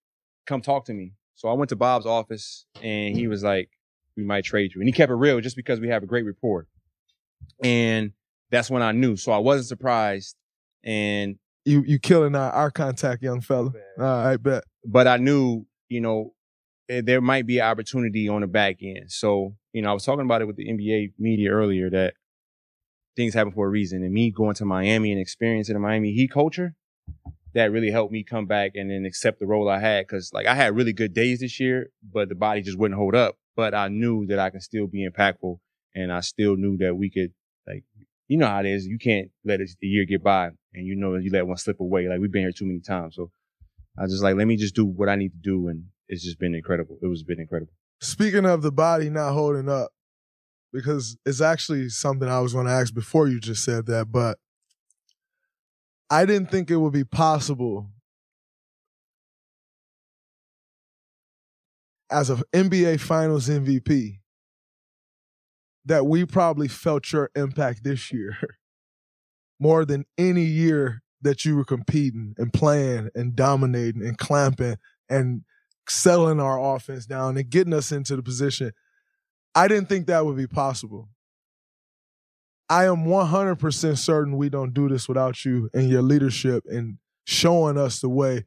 come 0.45 0.61
talk 0.61 0.85
to 0.85 0.93
me. 0.93 1.13
So 1.35 1.47
I 1.47 1.53
went 1.53 1.69
to 1.69 1.75
Bob's 1.77 2.05
office 2.05 2.65
and 2.81 3.15
he 3.15 3.27
was 3.27 3.43
like, 3.43 3.69
we 4.17 4.23
might 4.23 4.43
trade 4.43 4.73
you. 4.75 4.81
And 4.81 4.87
he 4.87 4.91
kept 4.91 5.11
it 5.11 5.15
real 5.15 5.39
just 5.39 5.55
because 5.55 5.79
we 5.79 5.87
have 5.87 6.03
a 6.03 6.07
great 6.07 6.25
rapport. 6.25 6.67
And 7.63 8.11
that's 8.51 8.69
when 8.69 8.81
I 8.81 8.91
knew. 8.91 9.15
So 9.15 9.31
I 9.31 9.37
wasn't 9.37 9.67
surprised. 9.67 10.35
And 10.83 11.37
You 11.65 11.83
you 11.85 11.99
killing 11.99 12.35
our, 12.35 12.51
our 12.51 12.71
contact, 12.71 13.23
young 13.23 13.41
fella. 13.41 13.71
All 13.97 14.05
right, 14.05 14.37
bet. 14.37 14.63
but 14.85 15.07
I 15.07 15.17
knew, 15.17 15.65
you 15.89 16.01
know, 16.01 16.33
eh, 16.89 17.01
there 17.03 17.21
might 17.21 17.45
be 17.47 17.59
an 17.59 17.65
opportunity 17.65 18.27
on 18.29 18.41
the 18.41 18.47
back 18.47 18.77
end. 18.81 19.11
So, 19.11 19.55
you 19.73 19.81
know, 19.81 19.89
I 19.89 19.93
was 19.93 20.03
talking 20.03 20.25
about 20.25 20.41
it 20.41 20.45
with 20.45 20.57
the 20.57 20.67
NBA 20.67 21.13
media 21.17 21.51
earlier 21.51 21.89
that 21.91 22.15
things 23.15 23.33
happen 23.33 23.53
for 23.53 23.67
a 23.67 23.69
reason. 23.69 24.03
And 24.03 24.13
me 24.13 24.31
going 24.31 24.55
to 24.55 24.65
Miami 24.65 25.11
and 25.11 25.21
experiencing 25.21 25.73
the 25.73 25.79
Miami 25.79 26.11
Heat 26.13 26.31
culture, 26.31 26.75
that 27.53 27.71
really 27.71 27.91
helped 27.91 28.13
me 28.13 28.23
come 28.23 28.45
back 28.45 28.71
and 28.75 28.89
then 28.89 29.05
accept 29.05 29.39
the 29.39 29.45
role 29.45 29.69
I 29.69 29.79
had. 29.79 30.07
Cause 30.07 30.31
like 30.33 30.47
I 30.47 30.55
had 30.55 30.75
really 30.75 30.93
good 30.93 31.13
days 31.13 31.41
this 31.41 31.59
year, 31.59 31.89
but 32.01 32.29
the 32.29 32.35
body 32.35 32.61
just 32.61 32.77
wouldn't 32.79 32.97
hold 32.97 33.15
up. 33.15 33.35
But 33.55 33.73
I 33.75 33.89
knew 33.89 34.25
that 34.27 34.39
I 34.39 34.49
can 34.49 34.61
still 34.61 34.87
be 34.87 35.07
impactful 35.07 35.59
and 35.93 36.11
I 36.11 36.21
still 36.21 36.55
knew 36.55 36.77
that 36.77 36.95
we 36.95 37.09
could 37.09 37.33
like, 37.67 37.83
you 38.31 38.37
know 38.37 38.47
how 38.47 38.61
it 38.61 38.65
is. 38.65 38.87
You 38.87 38.97
can't 38.97 39.29
let 39.43 39.59
the 39.59 39.87
year 39.87 40.05
get 40.05 40.23
by 40.23 40.51
and 40.73 40.87
you 40.87 40.95
know, 40.95 41.17
you 41.17 41.29
let 41.31 41.45
one 41.45 41.57
slip 41.57 41.81
away. 41.81 42.07
Like 42.07 42.21
we've 42.21 42.31
been 42.31 42.43
here 42.43 42.53
too 42.53 42.65
many 42.65 42.79
times. 42.79 43.15
So 43.17 43.29
I 43.99 44.03
was 44.03 44.11
just 44.13 44.23
like, 44.23 44.37
let 44.37 44.47
me 44.47 44.55
just 44.55 44.73
do 44.73 44.85
what 44.85 45.09
I 45.09 45.17
need 45.17 45.33
to 45.33 45.37
do. 45.37 45.67
And 45.67 45.83
it's 46.07 46.23
just 46.23 46.39
been 46.39 46.55
incredible. 46.55 46.97
It 47.01 47.07
was 47.07 47.23
been 47.23 47.41
incredible. 47.41 47.73
Speaking 47.99 48.45
of 48.45 48.61
the 48.61 48.71
body 48.71 49.09
not 49.09 49.33
holding 49.33 49.67
up, 49.67 49.89
because 50.71 51.17
it's 51.25 51.41
actually 51.41 51.89
something 51.89 52.29
I 52.29 52.39
was 52.39 52.53
going 52.53 52.67
to 52.67 52.71
ask 52.71 52.93
before 52.93 53.27
you 53.27 53.41
just 53.41 53.65
said 53.65 53.85
that, 53.87 54.13
but 54.13 54.37
I 56.09 56.23
didn't 56.23 56.51
think 56.51 56.71
it 56.71 56.77
would 56.77 56.93
be 56.93 57.03
possible 57.03 57.89
as 62.09 62.29
an 62.29 62.43
NBA 62.53 63.01
Finals 63.01 63.49
MVP 63.49 64.20
that 65.85 66.05
we 66.05 66.25
probably 66.25 66.67
felt 66.67 67.11
your 67.11 67.29
impact 67.35 67.83
this 67.83 68.11
year 68.11 68.37
more 69.59 69.85
than 69.85 70.05
any 70.17 70.43
year 70.43 71.01
that 71.21 71.45
you 71.45 71.55
were 71.55 71.65
competing 71.65 72.33
and 72.37 72.51
playing 72.53 73.09
and 73.15 73.35
dominating 73.35 74.01
and 74.01 74.17
clamping 74.17 74.75
and 75.09 75.41
settling 75.87 76.39
our 76.39 76.75
offense 76.75 77.05
down 77.05 77.37
and 77.37 77.49
getting 77.49 77.73
us 77.73 77.91
into 77.91 78.15
the 78.15 78.23
position. 78.23 78.71
I 79.53 79.67
didn't 79.67 79.89
think 79.89 80.07
that 80.07 80.25
would 80.25 80.37
be 80.37 80.47
possible. 80.47 81.09
I 82.69 82.85
am 82.85 83.05
100% 83.05 83.97
certain 83.97 84.37
we 84.37 84.49
don't 84.49 84.73
do 84.73 84.87
this 84.87 85.07
without 85.09 85.43
you 85.43 85.69
and 85.73 85.89
your 85.89 86.01
leadership 86.01 86.63
and 86.67 86.97
showing 87.25 87.77
us 87.77 87.99
the 87.99 88.07
way. 88.07 88.45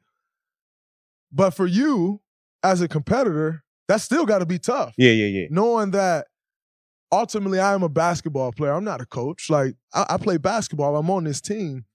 But 1.31 1.51
for 1.51 1.67
you, 1.67 2.21
as 2.63 2.81
a 2.81 2.87
competitor, 2.87 3.63
that's 3.87 4.03
still 4.03 4.25
got 4.25 4.39
to 4.39 4.45
be 4.45 4.57
tough. 4.57 4.95
Yeah, 4.97 5.11
yeah, 5.11 5.27
yeah. 5.27 5.47
Knowing 5.51 5.91
that 5.91 6.25
ultimately 7.15 7.59
I 7.59 7.73
am 7.73 7.83
a 7.83 7.89
basketball 7.89 8.51
player. 8.51 8.73
I'm 8.73 8.83
not 8.83 9.01
a 9.01 9.05
coach. 9.05 9.49
Like 9.49 9.75
I, 9.93 10.05
I 10.11 10.17
play 10.17 10.37
basketball. 10.37 10.95
I'm 10.97 11.09
on 11.09 11.23
this 11.23 11.41
team. 11.41 11.85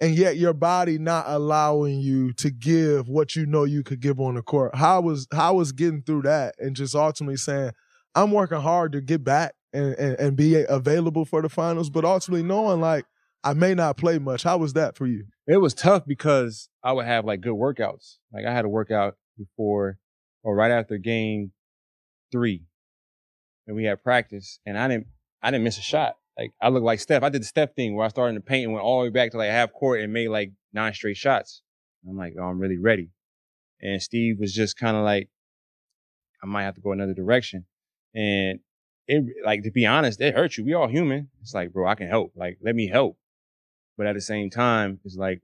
And 0.00 0.16
yet 0.16 0.36
your 0.36 0.52
body 0.52 0.98
not 0.98 1.24
allowing 1.28 2.00
you 2.00 2.32
to 2.34 2.50
give 2.50 3.08
what 3.08 3.36
you 3.36 3.46
know 3.46 3.64
you 3.64 3.82
could 3.82 4.00
give 4.00 4.20
on 4.20 4.34
the 4.34 4.42
court. 4.42 4.74
How 4.74 5.00
was 5.00 5.26
how 5.32 5.54
was 5.54 5.72
getting 5.72 6.02
through 6.02 6.22
that 6.22 6.54
and 6.58 6.76
just 6.76 6.94
ultimately 6.94 7.36
saying, 7.36 7.72
I'm 8.14 8.30
working 8.32 8.60
hard 8.60 8.92
to 8.92 9.00
get 9.00 9.24
back 9.24 9.54
and, 9.72 9.94
and, 9.94 10.18
and 10.18 10.36
be 10.36 10.64
available 10.68 11.24
for 11.24 11.42
the 11.42 11.48
finals, 11.48 11.90
but 11.90 12.04
ultimately 12.04 12.42
knowing 12.42 12.80
like 12.80 13.06
I 13.42 13.54
may 13.54 13.74
not 13.74 13.96
play 13.96 14.18
much. 14.18 14.42
How 14.42 14.58
was 14.58 14.72
that 14.72 14.96
for 14.96 15.06
you? 15.06 15.26
It 15.46 15.58
was 15.58 15.74
tough 15.74 16.04
because 16.06 16.68
I 16.82 16.92
would 16.92 17.06
have 17.06 17.24
like 17.24 17.40
good 17.40 17.54
workouts. 17.54 18.16
Like 18.32 18.46
I 18.46 18.52
had 18.52 18.64
a 18.64 18.68
workout 18.68 19.16
before 19.38 19.98
or 20.42 20.54
right 20.54 20.70
after 20.70 20.98
game 20.98 21.52
three 22.32 22.64
and 23.66 23.76
we 23.76 23.84
had 23.84 24.02
practice 24.02 24.58
and 24.66 24.78
I 24.78 24.88
didn't 24.88 25.06
I 25.42 25.50
didn't 25.50 25.64
miss 25.64 25.78
a 25.78 25.82
shot. 25.82 26.16
Like 26.38 26.52
I 26.60 26.68
looked 26.68 26.84
like 26.84 27.00
Steph. 27.00 27.22
I 27.22 27.28
did 27.28 27.42
the 27.42 27.46
Steph 27.46 27.74
thing 27.74 27.94
where 27.94 28.04
I 28.04 28.08
started 28.08 28.30
in 28.30 28.34
the 28.36 28.40
paint 28.40 28.64
and 28.64 28.72
went 28.72 28.84
all 28.84 29.00
the 29.00 29.04
way 29.04 29.10
back 29.10 29.30
to 29.32 29.38
like 29.38 29.50
half 29.50 29.72
court 29.72 30.00
and 30.00 30.12
made 30.12 30.28
like 30.28 30.52
nine 30.72 30.92
straight 30.94 31.16
shots. 31.16 31.62
I'm 32.08 32.16
like, 32.16 32.34
oh, 32.38 32.44
I'm 32.44 32.58
really 32.58 32.78
ready. 32.78 33.10
And 33.80 34.02
Steve 34.02 34.38
was 34.38 34.52
just 34.52 34.76
kind 34.76 34.96
of 34.96 35.04
like, 35.04 35.28
I 36.42 36.46
might 36.46 36.64
have 36.64 36.74
to 36.74 36.80
go 36.80 36.92
another 36.92 37.14
direction. 37.14 37.66
And 38.14 38.60
it 39.06 39.24
like 39.44 39.62
to 39.64 39.70
be 39.70 39.86
honest, 39.86 40.20
it 40.20 40.34
hurts 40.34 40.58
you. 40.58 40.64
We 40.64 40.74
all 40.74 40.88
human. 40.88 41.28
It's 41.42 41.54
like, 41.54 41.72
bro, 41.72 41.88
I 41.88 41.94
can 41.94 42.08
help. 42.08 42.32
Like, 42.34 42.58
let 42.62 42.74
me 42.74 42.88
help. 42.88 43.18
But 43.96 44.06
at 44.06 44.14
the 44.14 44.20
same 44.20 44.50
time, 44.50 44.98
it's 45.04 45.16
like, 45.16 45.42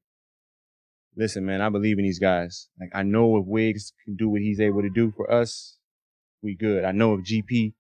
listen, 1.16 1.44
man, 1.44 1.60
I 1.60 1.68
believe 1.68 1.98
in 1.98 2.04
these 2.04 2.18
guys. 2.18 2.68
Like, 2.80 2.90
I 2.94 3.02
know 3.02 3.36
if 3.36 3.46
Wiggs 3.46 3.92
can 4.04 4.16
do 4.16 4.28
what 4.28 4.40
he's 4.40 4.60
able 4.60 4.82
to 4.82 4.90
do 4.90 5.12
for 5.16 5.30
us, 5.30 5.76
we 6.42 6.54
good. 6.54 6.84
I 6.84 6.92
know 6.92 7.14
if 7.14 7.20
GP 7.20 7.74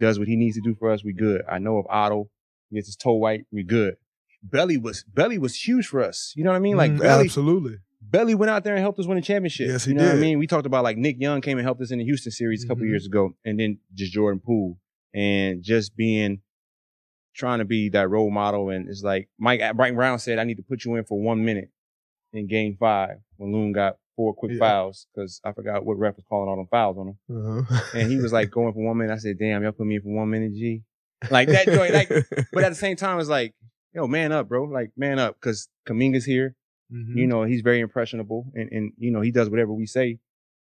does 0.00 0.18
what 0.18 0.28
he 0.28 0.36
needs 0.36 0.56
to 0.56 0.62
do 0.62 0.74
for 0.74 0.90
us, 0.90 1.04
we 1.04 1.12
good. 1.12 1.42
I 1.50 1.58
know 1.58 1.78
if 1.78 1.86
Otto 1.88 2.30
gets 2.72 2.86
his 2.88 2.96
toe 2.96 3.14
white, 3.14 3.44
we 3.52 3.62
good. 3.62 3.96
Belly 4.42 4.76
was 4.76 5.04
Belly 5.04 5.38
was 5.38 5.54
huge 5.66 5.86
for 5.88 6.02
us. 6.02 6.32
You 6.36 6.44
know 6.44 6.50
what 6.50 6.56
I 6.56 6.60
mean? 6.60 6.76
Like 6.76 6.92
Mm, 6.92 7.00
Belly, 7.00 7.24
absolutely. 7.24 7.78
Belly 8.00 8.34
went 8.34 8.50
out 8.50 8.62
there 8.64 8.74
and 8.74 8.80
helped 8.82 8.98
us 9.00 9.06
win 9.06 9.18
a 9.18 9.22
championship. 9.22 9.68
Yes, 9.68 9.84
he 9.84 9.90
you 9.90 9.96
know 9.98 10.06
what 10.06 10.12
I 10.16 10.20
mean? 10.20 10.38
We 10.38 10.46
talked 10.46 10.66
about 10.66 10.84
like 10.84 10.96
Nick 10.96 11.16
Young 11.20 11.40
came 11.40 11.58
and 11.58 11.64
helped 11.66 11.80
us 11.82 11.90
in 11.90 11.98
the 11.98 12.04
Houston 12.04 12.30
series 12.32 12.64
a 12.64 12.68
couple 12.68 12.84
Mhm. 12.84 12.88
years 12.90 13.06
ago, 13.06 13.34
and 13.44 13.58
then 13.58 13.78
just 13.94 14.12
Jordan 14.12 14.40
Poole 14.40 14.78
and 15.12 15.62
just 15.62 15.96
being 15.96 16.40
trying 17.34 17.58
to 17.58 17.64
be 17.64 17.88
that 17.90 18.08
role 18.08 18.30
model. 18.30 18.70
And 18.70 18.88
it's 18.88 19.02
like 19.02 19.28
Mike 19.38 19.60
Mike 19.74 19.94
Brown 19.94 20.18
said, 20.20 20.38
I 20.38 20.44
need 20.44 20.56
to 20.58 20.62
put 20.62 20.84
you 20.84 20.94
in 20.94 21.04
for 21.04 21.20
one 21.20 21.44
minute 21.44 21.70
in 22.32 22.46
Game 22.46 22.76
Five 22.78 23.18
when 23.36 23.52
Loon 23.52 23.72
got 23.72 23.96
four 24.18 24.34
quick 24.34 24.52
Yeah. 24.52 24.58
fouls 24.58 25.06
because 25.14 25.40
I 25.44 25.52
forgot 25.52 25.86
what 25.86 25.96
ref 25.98 26.16
was 26.16 26.24
calling 26.28 26.48
all 26.50 26.56
them 26.56 26.66
fouls 26.70 26.98
on 26.98 27.08
him, 27.08 27.18
Uh-huh. 27.62 27.80
and 27.94 28.10
he 28.10 28.16
was 28.18 28.32
like 28.32 28.50
going 28.56 28.72
for 28.74 28.84
one 28.84 28.98
minute. 28.98 29.12
I 29.14 29.18
said, 29.18 29.38
Damn, 29.38 29.62
y'all 29.62 29.72
put 29.72 29.86
me 29.86 29.94
in 29.96 30.02
for 30.02 30.08
one 30.14 30.28
minute, 30.30 30.52
G. 30.54 30.82
Like 31.30 31.48
that 31.48 31.66
joint, 31.66 31.94
like 31.94 32.08
but 32.52 32.64
at 32.64 32.68
the 32.70 32.74
same 32.74 32.96
time, 32.96 33.18
it's 33.20 33.28
like, 33.28 33.54
yo, 33.94 34.06
man 34.06 34.32
up, 34.32 34.48
bro. 34.48 34.64
Like, 34.64 34.90
man 34.96 35.18
up, 35.18 35.36
because 35.40 35.68
Kuminga's 35.88 36.24
here. 36.24 36.54
Mhm. 36.92 37.16
You 37.16 37.26
know, 37.26 37.42
he's 37.44 37.60
very 37.62 37.80
impressionable, 37.80 38.50
and 38.54 38.70
and 38.72 38.92
you 38.98 39.10
know 39.12 39.20
he 39.20 39.30
does 39.30 39.48
whatever 39.50 39.72
we 39.72 39.86
say. 39.86 40.18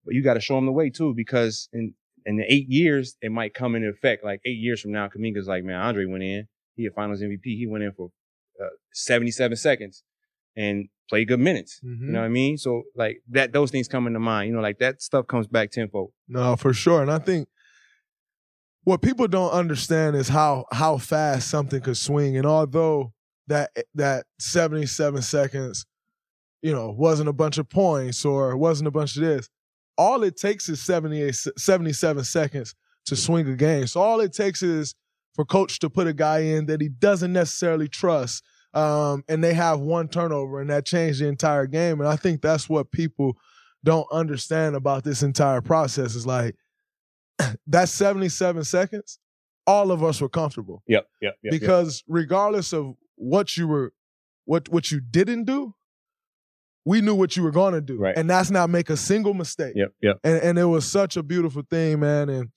But 0.04 0.14
you 0.14 0.22
got 0.22 0.34
to 0.34 0.40
show 0.40 0.56
him 0.58 0.66
the 0.66 0.72
way 0.72 0.88
too, 0.90 1.14
because 1.14 1.68
in 1.72 1.94
in 2.26 2.36
the 2.36 2.44
eight 2.52 2.68
years 2.68 3.16
it 3.22 3.32
might 3.32 3.54
come 3.54 3.74
into 3.74 3.88
effect. 3.88 4.22
Like 4.24 4.40
eight 4.44 4.58
years 4.58 4.80
from 4.80 4.92
now, 4.92 5.08
Kuminga's 5.08 5.46
like, 5.48 5.64
man, 5.64 5.80
Andre 5.80 6.04
went 6.06 6.22
in. 6.22 6.48
He 6.76 6.86
a 6.86 6.90
Finals 6.90 7.20
MVP. 7.22 7.44
He 7.44 7.66
went 7.66 7.84
in 7.84 7.92
for 7.92 8.10
uh, 8.62 8.68
seventy 8.92 9.30
seven 9.32 9.56
seconds 9.56 10.04
and 10.54 10.88
played 11.12 11.28
good 11.28 11.40
minutes. 11.40 11.78
Mhm. 11.84 12.00
You 12.06 12.12
know 12.12 12.20
what 12.20 12.24
I 12.24 12.30
mean? 12.30 12.56
So 12.56 12.84
like 12.96 13.20
that, 13.32 13.52
those 13.52 13.70
things 13.70 13.86
come 13.86 14.06
into 14.06 14.18
mind. 14.18 14.48
You 14.48 14.54
know, 14.54 14.62
like 14.62 14.78
that 14.78 15.02
stuff 15.02 15.26
comes 15.26 15.46
back 15.46 15.70
tenfold. 15.70 16.12
No, 16.26 16.56
for 16.56 16.72
sure. 16.72 17.02
And 17.02 17.10
I 17.10 17.18
think 17.18 17.48
what 18.84 19.02
people 19.02 19.28
don't 19.28 19.50
understand 19.50 20.16
is 20.16 20.28
how 20.30 20.64
how 20.72 20.96
fast 20.96 21.50
something 21.50 21.82
could 21.82 21.98
swing. 21.98 22.38
And 22.38 22.46
although 22.46 23.12
that 23.48 23.70
that 23.94 24.24
77 24.38 25.20
seconds, 25.20 25.84
you 26.62 26.72
know, 26.72 26.90
wasn't 26.96 27.28
a 27.28 27.34
bunch 27.34 27.58
of 27.58 27.68
points 27.68 28.24
or 28.24 28.56
wasn't 28.56 28.88
a 28.88 28.90
bunch 28.90 29.14
of 29.16 29.22
this, 29.22 29.50
all 29.98 30.22
it 30.22 30.38
takes 30.38 30.70
is 30.70 30.80
78 30.80 31.34
77 31.58 32.24
seconds 32.24 32.74
to 33.04 33.16
swing 33.16 33.46
a 33.48 33.54
game. 33.56 33.86
So 33.86 34.00
all 34.00 34.20
it 34.20 34.32
takes 34.32 34.62
is 34.62 34.94
for 35.34 35.44
coach 35.44 35.78
to 35.80 35.90
put 35.90 36.06
a 36.06 36.14
guy 36.14 36.38
in 36.38 36.64
that 36.66 36.80
he 36.80 36.88
doesn't 36.88 37.34
necessarily 37.34 37.88
trust. 37.88 38.42
Um, 38.74 39.22
and 39.28 39.44
they 39.44 39.52
have 39.54 39.80
one 39.80 40.08
turnover 40.08 40.60
and 40.60 40.70
that 40.70 40.86
changed 40.86 41.20
the 41.20 41.26
entire 41.28 41.66
game. 41.66 42.00
And 42.00 42.08
I 42.08 42.16
think 42.16 42.40
that's 42.40 42.68
what 42.68 42.90
people 42.90 43.36
don't 43.84 44.06
understand 44.10 44.76
about 44.76 45.04
this 45.04 45.22
entire 45.22 45.60
process 45.60 46.14
is 46.14 46.26
like 46.26 46.56
that 47.66 47.88
77 47.88 48.64
seconds, 48.64 49.18
all 49.66 49.90
of 49.92 50.02
us 50.02 50.20
were 50.20 50.28
comfortable 50.28 50.82
Yep, 50.86 51.06
yep, 51.20 51.34
yep. 51.42 51.50
because 51.50 52.02
regardless 52.08 52.72
of 52.72 52.94
what 53.16 53.56
you 53.56 53.68
were, 53.68 53.92
what 54.44 54.68
what 54.70 54.90
you 54.90 55.00
didn't 55.00 55.44
do, 55.44 55.74
we 56.84 57.00
knew 57.00 57.14
what 57.14 57.36
you 57.36 57.42
were 57.44 57.52
going 57.52 57.74
to 57.74 57.80
do, 57.80 57.96
Right. 57.98 58.16
and 58.16 58.28
that's 58.28 58.50
not 58.50 58.70
make 58.70 58.90
a 58.90 58.96
single 58.96 59.34
mistake. 59.34 59.74
yep, 59.76 59.92
yep. 60.00 60.18
And 60.24 60.42
and 60.42 60.58
it 60.58 60.64
was 60.64 60.84
such 60.90 61.16
a 61.16 61.22
beautiful 61.22 61.62
thing, 61.68 62.00
man. 62.00 62.28
And 62.28 62.48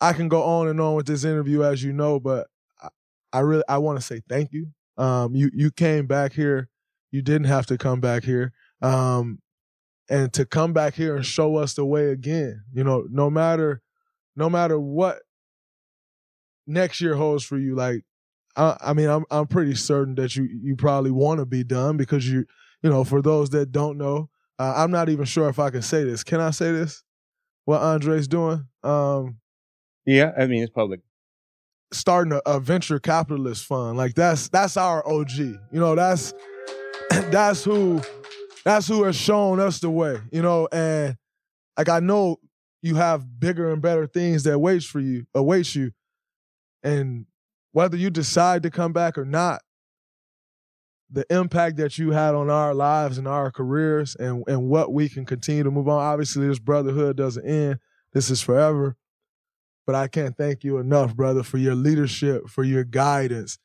I 0.00 0.12
can 0.12 0.28
go 0.28 0.42
on 0.42 0.66
and 0.68 0.80
on 0.80 0.94
with 0.94 1.06
this 1.06 1.22
interview, 1.24 1.62
as 1.62 1.82
you 1.82 1.92
know, 1.92 2.18
but 2.18 2.48
I, 2.82 2.88
I 3.32 3.40
really 3.40 3.62
I 3.68 3.78
want 3.78 3.98
to 4.00 4.04
say 4.04 4.22
thank 4.28 4.52
you. 4.52 4.68
Um, 4.98 5.34
you 5.34 5.50
you 5.54 5.70
came 5.70 6.06
back 6.06 6.32
here, 6.32 6.68
you 7.10 7.22
didn't 7.22 7.46
have 7.46 7.66
to 7.66 7.78
come 7.78 8.00
back 8.00 8.24
here. 8.24 8.52
Um, 8.82 9.38
and 10.10 10.32
to 10.32 10.44
come 10.44 10.72
back 10.72 10.94
here 10.94 11.16
and 11.16 11.24
show 11.24 11.56
us 11.56 11.74
the 11.74 11.84
way 11.84 12.10
again, 12.10 12.64
you 12.72 12.82
know, 12.84 13.06
no 13.10 13.30
matter 13.30 13.82
no 14.36 14.50
matter 14.50 14.78
what 14.78 15.18
next 16.66 17.00
year 17.00 17.14
holds 17.14 17.44
for 17.44 17.58
you, 17.58 17.74
like 17.74 18.02
I, 18.56 18.76
I 18.80 18.92
mean, 18.92 19.08
I'm 19.08 19.24
I'm 19.30 19.46
pretty 19.46 19.74
certain 19.74 20.14
that 20.16 20.36
you 20.36 20.48
you 20.62 20.76
probably 20.76 21.10
want 21.10 21.38
to 21.38 21.46
be 21.46 21.62
done 21.64 21.96
because 21.96 22.28
you 22.28 22.44
you 22.82 22.90
know 22.90 23.04
for 23.04 23.22
those 23.22 23.50
that 23.50 23.72
don't 23.72 23.98
know, 23.98 24.30
uh, 24.58 24.74
I'm 24.76 24.90
not 24.90 25.08
even 25.08 25.24
sure 25.24 25.48
if 25.48 25.58
I 25.58 25.70
can 25.70 25.82
say 25.82 26.04
this. 26.04 26.24
Can 26.24 26.40
I 26.40 26.50
say 26.50 26.72
this? 26.72 27.04
What 27.64 27.82
Andre's 27.82 28.28
doing? 28.28 28.66
Um, 28.82 29.38
Yeah, 30.06 30.32
I 30.38 30.46
mean 30.46 30.62
it's 30.62 30.72
public. 30.72 31.00
Starting 31.92 32.32
a, 32.32 32.40
a 32.46 32.60
venture 32.60 32.98
capitalist 32.98 33.64
fund. 33.64 33.96
Like 33.96 34.14
that's 34.14 34.48
that's 34.48 34.76
our 34.76 35.06
OG. 35.08 35.30
You 35.38 35.58
know, 35.72 35.94
that's 35.94 36.34
that's 37.10 37.64
who 37.64 38.02
that's 38.64 38.86
who 38.86 39.04
has 39.04 39.16
shown 39.16 39.60
us 39.60 39.80
the 39.80 39.90
way. 39.90 40.18
You 40.32 40.42
know, 40.42 40.68
and 40.72 41.16
like 41.76 41.88
I 41.88 42.00
know 42.00 42.38
you 42.82 42.96
have 42.96 43.40
bigger 43.40 43.72
and 43.72 43.82
better 43.82 44.06
things 44.06 44.44
that 44.44 44.58
waits 44.58 44.84
for 44.84 45.00
you, 45.00 45.26
awaits 45.34 45.74
you, 45.74 45.92
and 46.82 47.26
whether 47.72 47.96
you 47.96 48.10
decide 48.10 48.62
to 48.62 48.70
come 48.70 48.92
back 48.92 49.18
or 49.18 49.24
not, 49.24 49.62
the 51.10 51.24
impact 51.30 51.76
that 51.78 51.98
you 51.98 52.10
had 52.10 52.34
on 52.34 52.50
our 52.50 52.74
lives 52.74 53.18
and 53.18 53.26
our 53.26 53.50
careers 53.50 54.14
and 54.16 54.44
and 54.46 54.68
what 54.68 54.92
we 54.92 55.08
can 55.08 55.24
continue 55.24 55.62
to 55.62 55.70
move 55.70 55.88
on. 55.88 56.00
Obviously, 56.00 56.46
this 56.46 56.58
brotherhood 56.58 57.16
doesn't 57.16 57.46
end. 57.46 57.78
This 58.12 58.30
is 58.30 58.42
forever. 58.42 58.96
But 59.88 59.94
I 59.94 60.06
can't 60.06 60.36
thank 60.36 60.64
you 60.64 60.76
enough, 60.76 61.16
brother, 61.16 61.42
for 61.42 61.56
your 61.56 61.74
leadership, 61.74 62.46
for 62.50 62.62
your 62.62 62.84
guidance, 62.84 63.56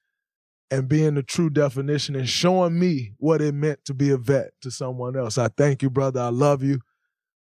and 0.71 0.87
being 0.87 1.15
the 1.15 1.21
true 1.21 1.49
definition 1.49 2.15
and 2.15 2.29
showing 2.29 2.79
me 2.79 3.11
what 3.17 3.41
it 3.41 3.53
meant 3.53 3.83
to 3.83 3.93
be 3.93 4.09
a 4.09 4.15
vet 4.15 4.51
to 4.61 4.71
someone 4.71 5.17
else. 5.17 5.37
I 5.37 5.49
thank 5.49 5.83
you, 5.83 5.89
brother. 5.89 6.21
I 6.21 6.29
love 6.29 6.63
you. 6.63 6.79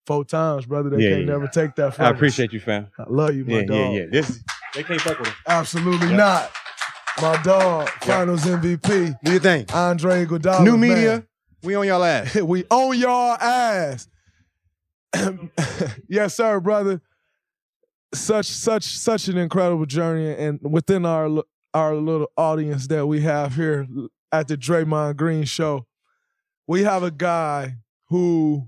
Four 0.07 0.25
times, 0.25 0.65
brother. 0.65 0.89
They 0.89 1.03
Yeah, 1.03 1.09
can't 1.11 1.19
yeah. 1.27 1.31
never 1.33 1.47
take 1.47 1.75
that 1.75 1.93
from 1.93 2.05
I 2.05 2.09
us. 2.09 2.15
appreciate 2.15 2.53
you, 2.53 2.59
fam. 2.59 2.87
I 2.97 3.03
love 3.07 3.35
you, 3.35 3.45
my 3.45 3.59
Yeah, 3.59 3.61
dog. 3.67 3.93
yeah, 3.93 3.99
yeah. 3.99 4.05
This 4.09 4.39
they 4.73 4.81
can't 4.81 4.99
fuck 4.99 5.19
with 5.19 5.27
us. 5.27 5.35
Absolutely 5.47 6.07
Yep. 6.07 6.17
not. 6.17 6.51
My 7.21 7.39
dog, 7.43 7.87
finals 8.01 8.45
MVP, 8.47 9.11
What 9.11 9.23
Do 9.23 9.31
you 9.33 9.39
think? 9.39 9.75
Andre 9.75 10.25
Iguodala. 10.25 10.63
New 10.65 10.71
man. 10.75 10.89
media, 10.89 11.27
we 11.61 11.75
on 11.75 11.85
y'all 11.85 12.03
ass. 12.03 12.33
we 12.41 12.63
on 12.71 12.97
y'all 12.97 13.33
ass. 13.39 14.07
yes, 16.09 16.33
sir, 16.35 16.59
brother. 16.59 16.99
Such 18.13 18.45
such 18.47 18.83
such 18.83 19.27
an 19.29 19.37
incredible 19.37 19.85
journey, 19.85 20.33
and 20.33 20.59
within 20.61 21.05
our 21.05 21.43
our 21.73 21.95
little 21.95 22.29
audience 22.37 22.87
that 22.87 23.07
we 23.07 23.21
have 23.21 23.55
here 23.55 23.87
at 24.31 24.47
the 24.47 24.57
Draymond 24.57 25.15
Green 25.15 25.45
Show, 25.45 25.85
we 26.67 26.83
have 26.83 27.03
a 27.03 27.11
guy 27.11 27.77
who 28.09 28.67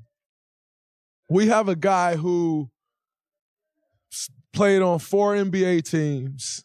we 1.30 1.48
have 1.48 1.68
a 1.68 1.76
guy 1.76 2.16
who 2.16 2.70
played 4.54 4.82
on 4.82 5.00
four 5.00 5.36
NBA 5.36 5.90
teams, 5.90 6.64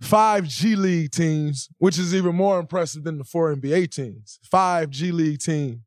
five 0.00 0.46
G 0.46 0.76
League 0.76 1.10
teams, 1.10 1.68
which 1.78 1.98
is 1.98 2.14
even 2.14 2.34
more 2.34 2.58
impressive 2.60 3.02
than 3.02 3.18
the 3.18 3.24
four 3.24 3.54
NBA 3.54 3.90
teams. 3.90 4.38
Five 4.44 4.90
G 4.90 5.10
League 5.10 5.40
team, 5.40 5.84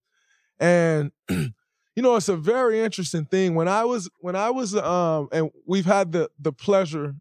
and 0.59 1.11
you 1.97 2.03
know 2.03 2.15
it's 2.15 2.29
a 2.29 2.37
very 2.37 2.79
interesting 2.79 3.25
thing. 3.25 3.55
When 3.55 3.67
I 3.67 3.83
was 3.83 4.07
when 4.19 4.35
I 4.35 4.51
was 4.51 4.75
um, 4.75 5.29
and 5.31 5.49
we've 5.65 5.87
had 5.87 6.11
the 6.11 6.29
the 6.39 6.53
pleasure 6.53 7.15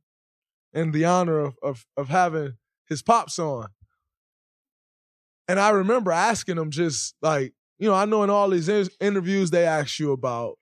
and 0.74 0.92
the 0.92 1.06
honor 1.06 1.38
of 1.38 1.56
of, 1.62 1.86
of 1.96 2.10
having 2.10 2.58
his 2.86 3.00
pops 3.00 3.38
on, 3.38 3.68
and 5.48 5.58
I 5.58 5.70
remember 5.70 6.12
asking 6.12 6.58
him 6.58 6.70
just 6.70 7.14
like 7.22 7.54
you 7.78 7.88
know 7.88 7.94
I 7.94 8.04
know 8.04 8.22
in 8.22 8.28
all 8.28 8.50
these 8.50 8.68
in- 8.68 8.90
interviews 9.00 9.50
they 9.50 9.64
ask 9.64 9.98
you 9.98 10.12
about 10.12 10.58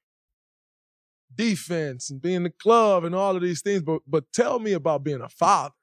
defense 1.34 2.08
and 2.08 2.22
being 2.22 2.44
the 2.44 2.50
club 2.50 3.02
and 3.02 3.16
all 3.16 3.34
of 3.34 3.42
these 3.42 3.62
things, 3.62 3.82
but 3.82 4.02
but 4.06 4.32
tell 4.32 4.60
me 4.60 4.74
about 4.74 5.02
being 5.02 5.22
a 5.22 5.28
father. 5.28 5.74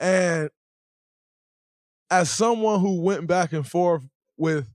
And 0.00 0.50
as 2.10 2.28
someone 2.28 2.80
who 2.80 3.00
went 3.00 3.28
back 3.28 3.52
and 3.52 3.64
forth 3.64 4.02
with 4.36 4.66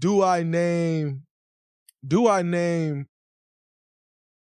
do 0.00 0.24
I 0.24 0.42
name 0.42 1.25
do 2.06 2.28
I 2.28 2.42
name 2.42 3.06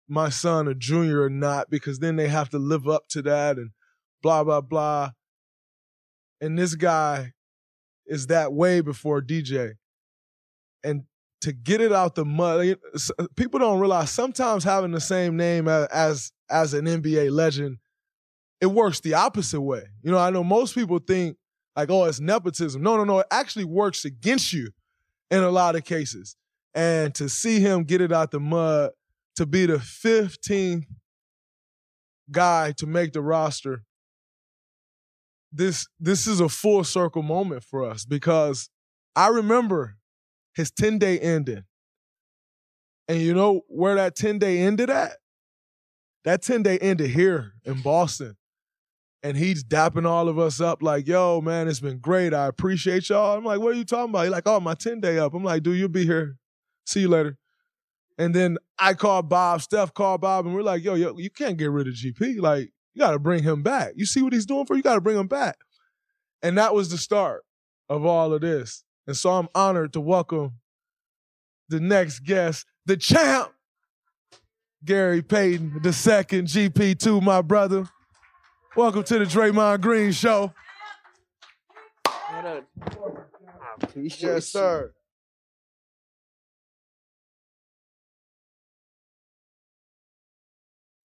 my 0.08 0.28
son 0.28 0.68
a 0.68 0.74
junior 0.74 1.22
or 1.22 1.30
not? 1.30 1.70
Because 1.70 1.98
then 1.98 2.16
they 2.16 2.28
have 2.28 2.50
to 2.50 2.58
live 2.58 2.88
up 2.88 3.08
to 3.10 3.22
that 3.22 3.56
and 3.56 3.70
blah 4.22 4.44
blah 4.44 4.60
blah. 4.60 5.10
And 6.40 6.58
this 6.58 6.74
guy 6.74 7.32
is 8.06 8.26
that 8.28 8.52
way 8.52 8.80
before 8.80 9.22
DJ 9.22 9.74
and 10.82 11.04
to 11.40 11.52
get 11.52 11.80
it 11.80 11.92
out 11.92 12.14
the 12.14 12.24
mud 12.24 12.76
uh, 13.18 13.26
people 13.36 13.58
don't 13.58 13.80
realize 13.80 14.10
sometimes 14.10 14.64
having 14.64 14.92
the 14.92 15.00
same 15.00 15.36
name 15.36 15.68
as 15.68 16.32
as 16.50 16.74
an 16.74 16.84
NBA 16.84 17.30
legend 17.30 17.78
it 18.60 18.66
works 18.66 19.00
the 19.00 19.14
opposite 19.14 19.60
way. 19.60 19.82
You 20.02 20.10
know 20.10 20.18
I 20.18 20.30
know 20.30 20.44
most 20.44 20.74
people 20.74 20.98
think 20.98 21.36
like 21.76 21.90
oh 21.90 22.04
it's 22.04 22.20
nepotism. 22.20 22.82
No 22.82 22.96
no 22.96 23.04
no 23.04 23.20
it 23.20 23.26
actually 23.30 23.64
works 23.64 24.04
against 24.04 24.52
you 24.52 24.70
in 25.30 25.42
a 25.42 25.50
lot 25.50 25.76
of 25.76 25.84
cases 25.84 26.36
and 26.74 27.14
to 27.14 27.28
see 27.28 27.60
him 27.60 27.84
get 27.84 28.00
it 28.00 28.12
out 28.12 28.30
the 28.30 28.40
mud 28.40 28.90
to 29.36 29.46
be 29.46 29.66
the 29.66 29.76
15th 29.76 30.84
guy 32.30 32.72
to 32.72 32.86
make 32.86 33.12
the 33.12 33.20
roster 33.20 33.82
this 35.54 35.86
this 36.00 36.26
is 36.26 36.40
a 36.40 36.48
full 36.48 36.82
circle 36.82 37.22
moment 37.22 37.62
for 37.62 37.84
us 37.84 38.04
because 38.04 38.68
I 39.14 39.28
remember 39.28 39.96
his 40.54 40.70
10 40.70 40.98
day 40.98 41.18
ending. 41.18 41.64
And 43.06 43.20
you 43.20 43.34
know 43.34 43.62
where 43.68 43.94
that 43.94 44.16
10 44.16 44.38
day 44.38 44.58
ended 44.58 44.90
at? 44.90 45.18
That 46.24 46.42
10 46.42 46.62
day 46.62 46.78
ended 46.78 47.10
here 47.10 47.52
in 47.64 47.82
Boston. 47.82 48.36
And 49.22 49.36
he's 49.36 49.64
dapping 49.64 50.06
all 50.06 50.28
of 50.28 50.38
us 50.38 50.60
up 50.60 50.82
like, 50.82 51.06
yo, 51.06 51.40
man, 51.40 51.68
it's 51.68 51.80
been 51.80 51.98
great. 51.98 52.34
I 52.34 52.46
appreciate 52.46 53.08
y'all. 53.08 53.36
I'm 53.36 53.44
like, 53.44 53.60
what 53.60 53.74
are 53.74 53.78
you 53.78 53.84
talking 53.84 54.10
about? 54.10 54.22
He's 54.22 54.32
like, 54.32 54.46
oh, 54.46 54.60
my 54.60 54.74
10 54.74 55.00
day 55.00 55.18
up. 55.18 55.34
I'm 55.34 55.44
like, 55.44 55.62
dude, 55.62 55.78
you'll 55.78 55.88
be 55.88 56.04
here. 56.04 56.36
See 56.84 57.00
you 57.00 57.08
later. 57.08 57.38
And 58.18 58.34
then 58.34 58.58
I 58.78 58.94
called 58.94 59.28
Bob, 59.28 59.62
Steph 59.62 59.92
called 59.92 60.20
Bob, 60.20 60.46
and 60.46 60.54
we're 60.54 60.62
like, 60.62 60.84
yo, 60.84 60.94
yo, 60.94 61.16
you 61.18 61.30
can't 61.30 61.56
get 61.56 61.70
rid 61.70 61.88
of 61.88 61.94
GP. 61.94 62.40
Like, 62.40 62.70
you 62.94 63.00
got 63.00 63.10
to 63.10 63.18
bring 63.18 63.42
him 63.42 63.62
back. 63.62 63.92
You 63.96 64.06
see 64.06 64.22
what 64.22 64.32
he's 64.32 64.46
doing 64.46 64.66
for 64.66 64.76
you? 64.76 64.82
got 64.82 64.94
to 64.94 65.00
bring 65.00 65.18
him 65.18 65.26
back. 65.26 65.56
And 66.42 66.56
that 66.58 66.74
was 66.74 66.90
the 66.90 66.98
start 66.98 67.42
of 67.88 68.04
all 68.04 68.32
of 68.32 68.40
this. 68.40 68.84
And 69.06 69.16
so 69.16 69.30
I'm 69.30 69.48
honored 69.54 69.92
to 69.94 70.00
welcome 70.00 70.52
the 71.68 71.80
next 71.80 72.20
guest, 72.20 72.66
the 72.86 72.96
champ, 72.96 73.52
Gary 74.84 75.22
Payton, 75.22 75.80
the 75.82 75.92
second 75.92 76.46
GP2, 76.46 77.22
my 77.22 77.42
brother. 77.42 77.88
Welcome 78.76 79.02
to 79.04 79.18
the 79.18 79.24
Draymond 79.24 79.80
Green 79.80 80.12
Show. 80.12 80.52
Yes, 83.94 84.46
sir. 84.46 84.92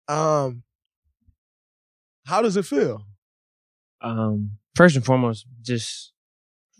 Um, 0.10 0.64
how 2.26 2.42
does 2.42 2.58
it 2.58 2.66
feel? 2.66 3.06
Um, 4.02 4.58
first 4.76 4.96
and 4.96 5.06
foremost, 5.06 5.46
just 5.62 6.14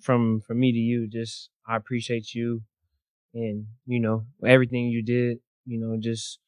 from 0.04 0.42
from 0.42 0.60
me 0.60 0.72
to 0.72 0.78
you, 0.78 1.08
just 1.08 1.50
I 1.68 1.76
appreciate 1.76 2.34
you 2.34 2.64
and 3.34 3.68
you 3.86 4.00
know 4.00 4.26
everything 4.46 4.88
you 4.88 5.04
did. 5.04 5.40
You 5.66 5.80
know, 5.80 5.98
just 6.00 6.40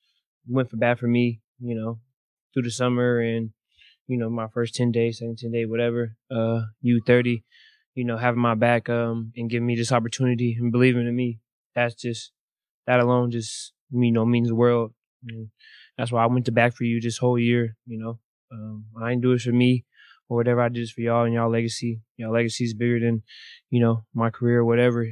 went 0.47 0.69
for 0.69 0.77
bad 0.77 0.99
for 0.99 1.07
me. 1.07 1.41
You 1.59 1.75
know, 1.75 1.99
through 2.53 2.63
the 2.63 2.71
summer 2.71 3.19
and 3.21 3.51
you 4.07 4.17
know 4.17 4.29
my 4.29 4.47
first 4.47 4.75
ten 4.75 4.91
days, 4.91 5.19
second 5.19 5.39
ten 5.39 5.51
day, 5.51 5.65
whatever. 5.65 6.17
Uh, 6.31 6.63
you 6.81 7.01
thirty, 7.05 7.43
you 7.95 8.05
know, 8.05 8.17
having 8.17 8.41
my 8.41 8.55
back 8.55 8.89
um 8.89 9.33
and 9.35 9.49
giving 9.49 9.67
me 9.67 9.75
this 9.75 9.91
opportunity 9.91 10.57
and 10.59 10.71
believing 10.71 11.07
in 11.07 11.15
me. 11.15 11.39
That's 11.75 11.95
just 11.95 12.31
that 12.87 12.99
alone 12.99 13.31
just 13.31 13.73
you 13.91 14.11
know 14.11 14.25
means 14.25 14.49
the 14.49 14.55
world. 14.55 14.93
And 15.27 15.49
that's 15.97 16.11
why 16.11 16.23
I 16.23 16.27
went 16.27 16.45
to 16.45 16.51
back 16.51 16.73
for 16.75 16.83
you 16.83 17.01
this 17.01 17.17
whole 17.17 17.37
year. 17.37 17.75
You 17.85 17.99
know, 17.99 18.19
um, 18.51 18.85
I 19.01 19.09
didn't 19.09 19.23
do 19.23 19.33
it 19.33 19.41
for 19.41 19.51
me 19.51 19.85
or 20.29 20.37
whatever 20.37 20.61
I 20.61 20.69
did 20.69 20.81
is 20.81 20.91
for 20.91 21.01
y'all 21.01 21.25
and 21.25 21.33
y'all 21.33 21.51
legacy. 21.51 22.01
Y'all 22.17 22.33
legacy 22.33 22.63
is 22.63 22.73
bigger 22.73 22.99
than, 22.99 23.21
you 23.69 23.81
know, 23.81 24.05
my 24.13 24.29
career, 24.29 24.63
whatever, 24.63 25.05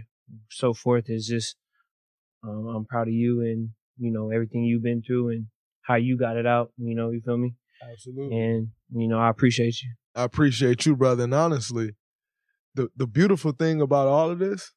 so 0.50 0.74
forth. 0.74 1.06
Is 1.10 1.28
just, 1.28 1.58
um, 2.44 2.68
I'm 2.68 2.86
proud 2.86 3.08
of 3.08 3.14
you 3.14 3.42
and 3.42 3.72
you 3.98 4.12
know 4.12 4.30
everything 4.30 4.64
you've 4.64 4.84
been 4.84 5.02
through 5.02 5.30
and 5.30 5.48
how 5.82 5.96
you 5.96 6.18
got 6.18 6.38
it 6.38 6.46
out. 6.46 6.72
You 6.78 6.96
know, 6.96 7.12
you 7.12 7.22
feel 7.22 7.38
me? 7.38 7.56
Absolutely. 7.92 8.38
And 8.38 8.70
you 8.94 9.08
know, 9.08 9.20
I 9.20 9.30
appreciate 9.30 9.82
you. 9.82 9.92
I 10.16 10.24
appreciate 10.24 10.86
you, 10.86 10.96
brother. 10.96 11.26
And 11.26 11.34
honestly, 11.34 11.96
the 12.76 12.90
the 12.96 13.08
beautiful 13.08 13.52
thing 13.52 13.82
about 13.82 14.08
all 14.08 14.30
of 14.30 14.40
this 14.40 14.74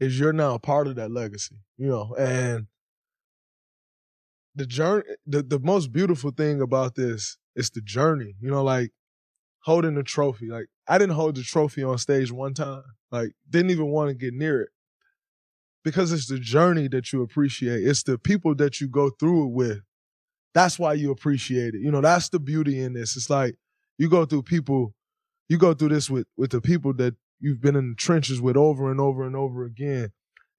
is 0.00 0.18
you're 0.18 0.32
now 0.32 0.54
a 0.54 0.58
part 0.58 0.88
of 0.88 0.96
that 0.96 1.10
legacy. 1.10 1.56
You 1.76 1.88
know, 1.88 2.14
and 2.18 2.66
the 4.56 4.66
journey 4.66 5.04
the, 5.26 5.42
the 5.42 5.60
most 5.60 5.92
beautiful 5.92 6.30
thing 6.30 6.60
about 6.60 6.96
this 6.96 7.38
is 7.54 7.70
the 7.70 7.82
journey. 7.82 8.34
You 8.40 8.50
know, 8.50 8.64
like 8.64 8.90
holding 9.60 9.94
the 9.94 10.02
trophy. 10.02 10.46
Like 10.48 10.66
I 10.88 10.98
didn't 10.98 11.14
hold 11.14 11.36
the 11.36 11.42
trophy 11.42 11.84
on 11.84 11.98
stage 11.98 12.32
one 12.32 12.54
time. 12.54 12.82
Like 13.12 13.32
didn't 13.48 13.70
even 13.70 13.88
want 13.88 14.08
to 14.08 14.14
get 14.14 14.34
near 14.34 14.62
it. 14.62 14.70
Because 15.84 16.10
it's 16.12 16.26
the 16.26 16.38
journey 16.38 16.88
that 16.88 17.12
you 17.12 17.22
appreciate. 17.22 17.86
It's 17.86 18.02
the 18.02 18.18
people 18.18 18.54
that 18.56 18.80
you 18.80 18.88
go 18.88 19.10
through 19.20 19.46
it 19.46 19.52
with. 19.52 19.80
That's 20.52 20.78
why 20.78 20.94
you 20.94 21.10
appreciate 21.12 21.74
it. 21.74 21.80
You 21.80 21.92
know, 21.92 22.00
that's 22.00 22.28
the 22.30 22.40
beauty 22.40 22.80
in 22.80 22.94
this. 22.94 23.16
It's 23.16 23.30
like 23.30 23.56
you 23.98 24.08
go 24.08 24.24
through 24.24 24.42
people, 24.42 24.94
you 25.48 25.58
go 25.58 25.74
through 25.74 25.90
this 25.90 26.08
with 26.10 26.26
with 26.36 26.50
the 26.50 26.60
people 26.60 26.94
that 26.94 27.14
you've 27.38 27.60
been 27.60 27.76
in 27.76 27.90
the 27.90 27.94
trenches 27.94 28.40
with 28.40 28.56
over 28.56 28.90
and 28.90 29.00
over 29.00 29.26
and 29.26 29.36
over 29.36 29.64
again. 29.64 30.12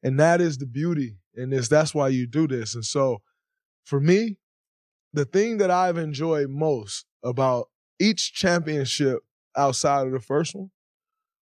And 0.03 0.19
that 0.19 0.39
is 0.39 0.59
the 0.59 0.67
beauty 0.67 1.17
in 1.33 1.49
this. 1.49 1.67
That's 1.67 1.95
why 1.95 2.09
you 2.09 2.27
do 2.27 2.47
this. 2.47 2.75
And 2.75 2.85
so 2.85 3.21
for 3.87 4.01
me, 4.01 4.37
the 5.13 5.23
thing 5.23 5.59
that 5.59 5.71
I've 5.71 5.97
enjoyed 5.97 6.49
most 6.49 7.05
about 7.23 7.69
each 7.99 8.33
championship 8.33 9.19
outside 9.55 10.05
of 10.05 10.11
the 10.11 10.19
first 10.19 10.53
one 10.53 10.71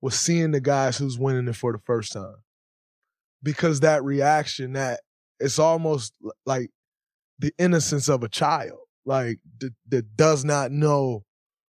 was 0.01 0.19
seeing 0.19 0.51
the 0.51 0.61
guys 0.61 0.97
who's 0.97 1.19
winning 1.19 1.49
it 1.49 1.55
for 1.55 1.71
the 1.71 1.79
first 1.79 2.13
time. 2.13 2.37
Because 3.43 3.81
that 3.81 4.03
reaction, 4.03 4.73
that 4.73 5.01
it's 5.39 5.59
almost 5.59 6.15
like 6.47 6.71
the 7.39 7.53
innocence 7.59 8.09
of 8.09 8.23
a 8.23 8.29
child, 8.29 8.79
like 9.05 9.39
that, 9.91 10.17
does 10.17 10.43
not 10.43 10.73
know 10.73 11.25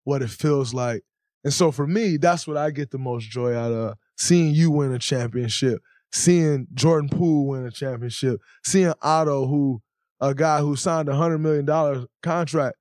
what 0.04 0.22
it 0.22 0.30
feels 0.30 0.74
like. 0.74 1.04
And 1.46 1.54
so 1.54 1.72
for 1.72 1.88
me, 1.88 2.18
that's 2.18 2.46
what 2.46 2.58
I 2.58 2.72
get 2.72 2.92
the 2.92 2.98
most 2.98 3.30
joy 3.30 3.56
out 3.56 3.72
of 3.72 3.96
seeing 4.18 4.54
you 4.54 4.70
win 4.72 4.92
a 4.92 5.00
championship, 5.00 5.82
seeing 6.12 6.68
Jordan 6.74 7.08
Poole 7.08 7.48
win 7.48 7.66
a 7.66 7.72
championship, 7.72 8.42
seeing 8.66 8.92
Otto, 9.02 9.48
who 9.48 9.82
a 10.20 10.34
guy 10.34 10.60
who 10.60 10.76
signed 10.76 11.10
a 11.10 11.16
hundred 11.16 11.40
million 11.40 11.66
dollar 11.66 12.06
contract 12.24 12.78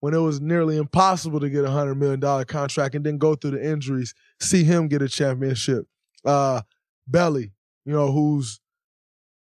when 0.00 0.14
it 0.14 0.18
was 0.18 0.40
nearly 0.40 0.76
impossible 0.76 1.40
to 1.40 1.50
get 1.50 1.64
a 1.64 1.70
hundred 1.70 1.96
million 1.96 2.20
dollar 2.20 2.44
contract 2.44 2.94
and 2.94 3.04
then 3.04 3.18
go 3.18 3.34
through 3.34 3.52
the 3.52 3.64
injuries, 3.64 4.14
see 4.40 4.64
him 4.64 4.88
get 4.88 5.02
a 5.02 5.08
championship. 5.08 5.86
Uh, 6.24 6.62
Belly, 7.06 7.52
you 7.84 7.92
know, 7.92 8.10
who's 8.10 8.60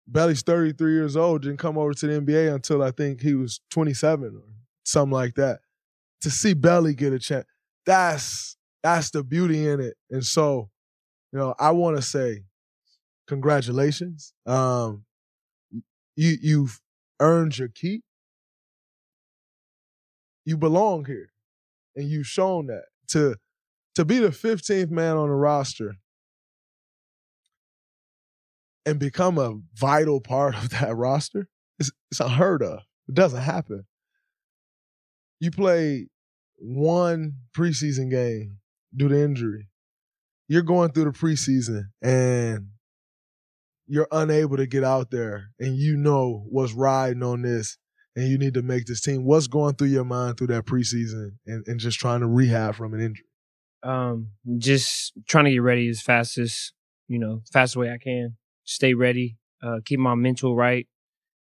Belly's 0.08 0.42
33 0.42 0.94
years 0.94 1.16
old, 1.16 1.42
didn't 1.42 1.58
come 1.58 1.78
over 1.78 1.94
to 1.94 2.08
the 2.08 2.22
NBA 2.22 2.54
until 2.54 2.82
I 2.82 2.92
think 2.92 3.22
he 3.22 3.36
was 3.36 3.60
27 3.70 4.36
or 4.36 4.42
something 4.84 5.12
like 5.12 5.36
that. 5.36 5.60
To 6.22 6.32
see 6.32 6.54
Belly 6.54 6.96
get 6.96 7.14
a 7.14 7.20
chance, 7.20 7.46
that's 7.86 8.58
that's 8.82 9.12
the 9.12 9.24
beauty 9.24 9.68
in 9.68 9.80
it. 9.80 9.96
And 10.10 10.26
so, 10.26 10.70
you 11.32 11.40
know, 11.40 11.54
I 11.60 11.72
want 11.72 11.98
to 11.98 12.02
say 12.02 12.44
congratulations. 13.28 14.34
Um, 14.46 15.04
you 16.16 16.38
you've 16.42 16.80
earned 17.20 17.58
your 17.58 17.68
keep. 17.68 18.04
You 20.46 20.58
belong 20.58 21.06
here. 21.06 21.32
And 21.96 22.10
you've 22.10 22.28
shown 22.28 22.68
that. 22.68 22.86
To 23.10 23.36
to 23.96 24.06
be 24.06 24.20
the 24.20 24.30
15th 24.30 24.92
man 24.92 25.18
on 25.18 25.30
the 25.30 25.34
roster 25.34 25.96
and 28.86 29.00
become 29.00 29.40
a 29.40 29.56
vital 29.74 30.22
part 30.22 30.56
of 30.56 30.70
that 30.80 30.96
roster, 30.96 31.48
it's, 31.80 31.92
it's 32.12 32.20
unheard 32.20 32.62
of. 32.62 32.82
It 33.10 33.16
doesn't 33.16 33.42
happen. 33.42 33.86
You 35.40 35.52
play 35.52 36.10
one 36.58 37.38
preseason 37.56 38.12
game 38.12 38.60
due 38.96 39.10
to 39.10 39.20
injury. 39.20 39.68
You're 40.48 40.62
going 40.62 40.92
through 40.92 41.06
the 41.06 41.12
preseason 41.12 41.86
and 42.02 42.68
you're 43.88 44.08
unable 44.12 44.58
to 44.58 44.68
get 44.68 44.84
out 44.84 45.12
there 45.12 45.50
and 45.60 45.78
you 45.78 45.96
know 45.96 46.46
what's 46.50 46.74
riding 46.74 47.24
on 47.24 47.42
this 47.42 47.78
and 48.16 48.28
you 48.28 48.38
need 48.38 48.54
to 48.56 48.62
make 48.62 48.86
this 48.86 49.02
team. 49.02 49.26
What's 49.26 49.48
going 49.48 49.76
through 49.76 49.88
your 49.88 50.04
mind 50.04 50.38
through 50.38 50.48
that 50.48 50.66
preseason 50.66 51.32
and, 51.46 51.66
and 51.68 51.80
just 51.80 52.00
trying 52.00 52.20
to 52.22 52.28
rehab 52.28 52.76
from 52.76 52.94
an 52.94 53.02
injury? 53.02 53.26
Um, 53.84 54.32
just 54.58 55.14
trying 55.28 55.46
to 55.46 55.52
get 55.52 55.62
ready 55.62 55.88
as 55.88 56.02
fast 56.02 56.38
as, 56.38 56.74
you 57.08 57.20
know, 57.20 57.42
fast 57.54 57.76
way 57.76 57.92
I 57.92 57.98
can. 57.98 58.36
Stay 58.66 58.94
ready, 58.94 59.38
uh, 59.64 59.78
keep 59.86 60.00
my 60.00 60.16
mental 60.16 60.56
right 60.56 60.88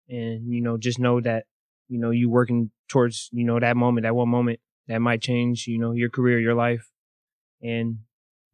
and 0.09 0.51
you 0.51 0.61
know 0.61 0.77
just 0.77 0.99
know 0.99 1.21
that 1.21 1.45
you 1.87 1.99
know 1.99 2.09
you 2.09 2.29
working 2.29 2.71
towards 2.89 3.29
you 3.31 3.45
know 3.45 3.59
that 3.59 3.77
moment, 3.77 4.03
that 4.03 4.15
one 4.15 4.29
moment 4.29 4.59
that 4.87 4.99
might 4.99 5.21
change 5.21 5.67
you 5.67 5.79
know 5.79 5.91
your 5.91 6.09
career, 6.09 6.39
your 6.39 6.55
life, 6.55 6.89
and 7.61 7.99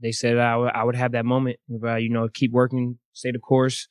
they 0.01 0.11
said 0.11 0.37
I 0.37 0.57
would 0.57 0.71
I 0.73 0.83
would 0.83 0.95
have 0.95 1.13
that 1.13 1.25
moment 1.25 1.57
I 1.85 1.97
you 1.97 2.09
know 2.09 2.27
keep 2.27 2.51
working, 2.51 2.99
stay 3.13 3.31
the 3.31 3.39
course, 3.39 3.87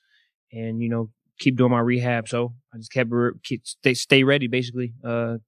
and 0.52 0.80
you 0.80 0.88
know 0.88 1.10
keep 1.38 1.56
doing 1.56 1.70
my 1.70 1.80
rehab. 1.80 2.28
So 2.28 2.54
I 2.72 2.78
just 2.78 2.92
kept 2.92 3.10
keep, 3.42 3.66
stay 3.66 3.94
stay 3.94 4.24
ready 4.24 4.46
basically. 4.46 4.94
Uh, 5.04 5.38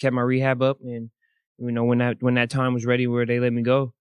kept 0.00 0.14
my 0.14 0.22
rehab 0.22 0.62
up, 0.62 0.78
and 0.82 1.10
you 1.58 1.72
know 1.72 1.84
when 1.84 1.98
that 1.98 2.16
when 2.20 2.34
that 2.34 2.50
time 2.50 2.74
was 2.74 2.86
ready 2.86 3.06
where 3.06 3.26
they 3.26 3.40
let 3.40 3.52
me 3.52 3.62
go, 3.62 3.94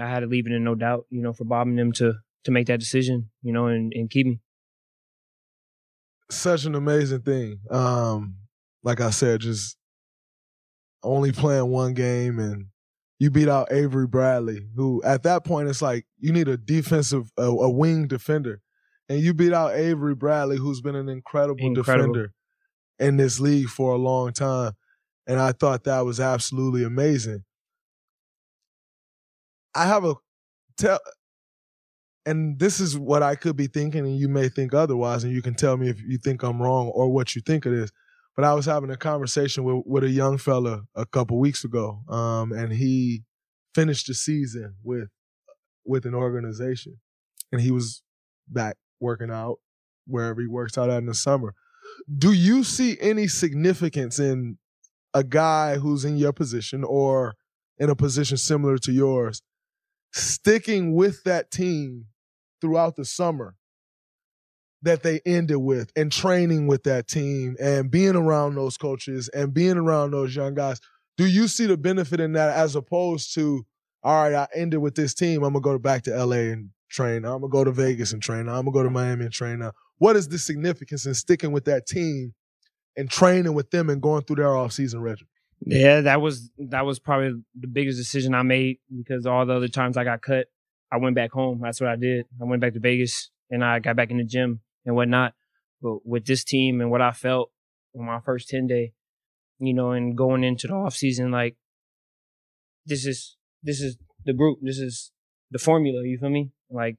I 0.00 0.08
had 0.08 0.20
to 0.20 0.26
leave 0.26 0.46
it 0.46 0.52
in 0.52 0.64
no 0.64 0.74
doubt. 0.74 1.06
You 1.10 1.22
know 1.22 1.32
for 1.32 1.44
bobbing 1.44 1.76
them 1.76 1.92
to 1.92 2.14
to 2.44 2.50
make 2.50 2.66
that 2.66 2.80
decision. 2.80 3.30
You 3.42 3.52
know 3.52 3.66
and 3.66 3.92
and 3.94 4.10
keep 4.10 4.26
me. 4.26 4.40
Such 6.30 6.64
an 6.64 6.74
amazing 6.74 7.20
thing. 7.20 7.60
Um, 7.70 8.36
like 8.82 9.00
I 9.00 9.10
said, 9.10 9.40
just 9.40 9.76
only 11.02 11.32
playing 11.32 11.68
one 11.68 11.92
game 11.92 12.38
and 12.38 12.66
you 13.24 13.30
beat 13.30 13.48
out 13.48 13.72
Avery 13.72 14.06
Bradley, 14.06 14.68
who 14.76 15.02
at 15.02 15.22
that 15.22 15.44
point 15.44 15.70
it's 15.70 15.80
like 15.80 16.04
you 16.18 16.30
need 16.30 16.46
a 16.46 16.58
defensive, 16.58 17.32
a, 17.38 17.44
a 17.44 17.70
wing 17.70 18.06
defender, 18.06 18.60
and 19.08 19.18
you 19.18 19.32
beat 19.32 19.54
out 19.54 19.74
Avery 19.74 20.14
Bradley, 20.14 20.58
who's 20.58 20.82
been 20.82 20.94
an 20.94 21.08
incredible, 21.08 21.64
incredible, 21.64 22.12
defender 22.12 22.34
in 22.98 23.16
this 23.16 23.40
league 23.40 23.68
for 23.68 23.94
a 23.94 23.96
long 23.96 24.34
time, 24.34 24.72
and 25.26 25.40
I 25.40 25.52
thought 25.52 25.84
that 25.84 26.04
was 26.04 26.20
absolutely 26.20 26.84
amazing. 26.84 27.44
I 29.74 29.86
have 29.86 30.04
a 30.04 30.16
tell, 30.76 30.98
and 32.26 32.58
this 32.58 32.78
is 32.78 32.98
what 32.98 33.22
I 33.22 33.36
could 33.36 33.56
be 33.56 33.68
thinking, 33.68 34.04
and 34.04 34.18
you 34.18 34.28
may 34.28 34.50
think 34.50 34.74
otherwise, 34.74 35.24
and 35.24 35.32
you 35.32 35.40
can 35.40 35.54
tell 35.54 35.78
me 35.78 35.88
if 35.88 35.98
you 36.02 36.18
think 36.18 36.42
I'm 36.42 36.60
wrong 36.60 36.88
or 36.88 37.10
what 37.10 37.34
you 37.34 37.40
think 37.40 37.64
it 37.64 37.72
is. 37.72 37.90
But 38.36 38.44
I 38.44 38.54
was 38.54 38.66
having 38.66 38.90
a 38.90 38.96
conversation 38.96 39.64
with, 39.64 39.84
with 39.86 40.04
a 40.04 40.10
young 40.10 40.38
fella 40.38 40.82
a 40.94 41.06
couple 41.06 41.38
weeks 41.38 41.64
ago, 41.64 42.00
um, 42.08 42.52
and 42.52 42.72
he 42.72 43.22
finished 43.74 44.08
the 44.08 44.14
season 44.14 44.74
with 44.82 45.08
with 45.84 46.06
an 46.06 46.14
organization, 46.14 46.98
and 47.52 47.60
he 47.60 47.70
was 47.70 48.02
back 48.48 48.76
working 49.00 49.30
out 49.30 49.58
wherever 50.06 50.40
he 50.40 50.46
works 50.46 50.78
out 50.78 50.90
at 50.90 50.98
in 50.98 51.06
the 51.06 51.14
summer. 51.14 51.54
Do 52.16 52.32
you 52.32 52.64
see 52.64 52.96
any 53.00 53.28
significance 53.28 54.18
in 54.18 54.58
a 55.12 55.22
guy 55.22 55.76
who's 55.76 56.04
in 56.04 56.16
your 56.16 56.32
position 56.32 56.82
or 56.84 57.34
in 57.78 57.90
a 57.90 57.94
position 57.94 58.36
similar 58.36 58.78
to 58.78 58.92
yours 58.92 59.42
sticking 60.12 60.94
with 60.94 61.22
that 61.24 61.50
team 61.50 62.06
throughout 62.60 62.96
the 62.96 63.04
summer 63.04 63.56
that 64.84 65.02
they 65.02 65.20
ended 65.26 65.56
with 65.56 65.90
and 65.96 66.12
training 66.12 66.66
with 66.66 66.84
that 66.84 67.08
team 67.08 67.56
and 67.60 67.90
being 67.90 68.16
around 68.16 68.54
those 68.54 68.76
coaches 68.76 69.28
and 69.28 69.52
being 69.52 69.76
around 69.76 70.12
those 70.12 70.36
young 70.36 70.54
guys. 70.54 70.80
Do 71.16 71.26
you 71.26 71.48
see 71.48 71.66
the 71.66 71.76
benefit 71.76 72.20
in 72.20 72.32
that 72.32 72.56
as 72.56 72.76
opposed 72.76 73.34
to, 73.34 73.64
all 74.02 74.22
right, 74.22 74.34
I 74.34 74.46
ended 74.54 74.80
with 74.80 74.94
this 74.94 75.14
team, 75.14 75.42
I'm 75.42 75.54
gonna 75.54 75.62
go 75.62 75.78
back 75.78 76.02
to 76.04 76.24
LA 76.24 76.52
and 76.52 76.70
train. 76.90 77.24
I'm 77.24 77.40
gonna 77.40 77.48
go 77.48 77.64
to 77.64 77.72
Vegas 77.72 78.12
and 78.12 78.22
train. 78.22 78.48
I'm 78.48 78.64
gonna 78.64 78.72
go 78.72 78.82
to 78.82 78.90
Miami 78.90 79.24
and 79.24 79.32
train. 79.32 79.60
Now, 79.60 79.72
what 79.98 80.16
is 80.16 80.28
the 80.28 80.38
significance 80.38 81.06
in 81.06 81.14
sticking 81.14 81.52
with 81.52 81.64
that 81.64 81.86
team 81.86 82.34
and 82.96 83.10
training 83.10 83.54
with 83.54 83.70
them 83.70 83.88
and 83.88 84.02
going 84.02 84.22
through 84.22 84.36
their 84.36 84.54
off-season 84.54 85.00
regimen? 85.00 85.28
Yeah, 85.60 86.02
that 86.02 86.20
was 86.20 86.50
that 86.58 86.84
was 86.84 86.98
probably 86.98 87.42
the 87.58 87.68
biggest 87.68 87.96
decision 87.96 88.34
I 88.34 88.42
made 88.42 88.80
because 88.94 89.24
all 89.24 89.46
the 89.46 89.54
other 89.54 89.68
times 89.68 89.96
I 89.96 90.04
got 90.04 90.20
cut, 90.20 90.48
I 90.92 90.98
went 90.98 91.14
back 91.14 91.32
home. 91.32 91.60
That's 91.62 91.80
what 91.80 91.88
I 91.88 91.96
did. 91.96 92.26
I 92.40 92.44
went 92.44 92.60
back 92.60 92.74
to 92.74 92.80
Vegas 92.80 93.30
and 93.50 93.64
I 93.64 93.78
got 93.78 93.96
back 93.96 94.10
in 94.10 94.18
the 94.18 94.24
gym 94.24 94.60
and 94.84 94.94
whatnot. 94.94 95.34
But 95.82 96.06
with 96.06 96.26
this 96.26 96.44
team 96.44 96.80
and 96.80 96.90
what 96.90 97.00
I 97.00 97.12
felt 97.12 97.50
on 97.98 98.06
my 98.06 98.20
first 98.20 98.48
10 98.48 98.66
day, 98.66 98.92
you 99.58 99.74
know, 99.74 99.92
and 99.92 100.16
going 100.16 100.44
into 100.44 100.66
the 100.66 100.74
off 100.74 100.94
season, 100.94 101.30
like 101.30 101.56
this 102.86 103.06
is 103.06 103.36
this 103.62 103.80
is 103.80 103.96
the 104.24 104.32
group, 104.32 104.58
this 104.62 104.78
is 104.78 105.12
the 105.50 105.58
formula, 105.58 106.02
you 106.04 106.18
feel 106.18 106.30
me? 106.30 106.50
Like 106.70 106.96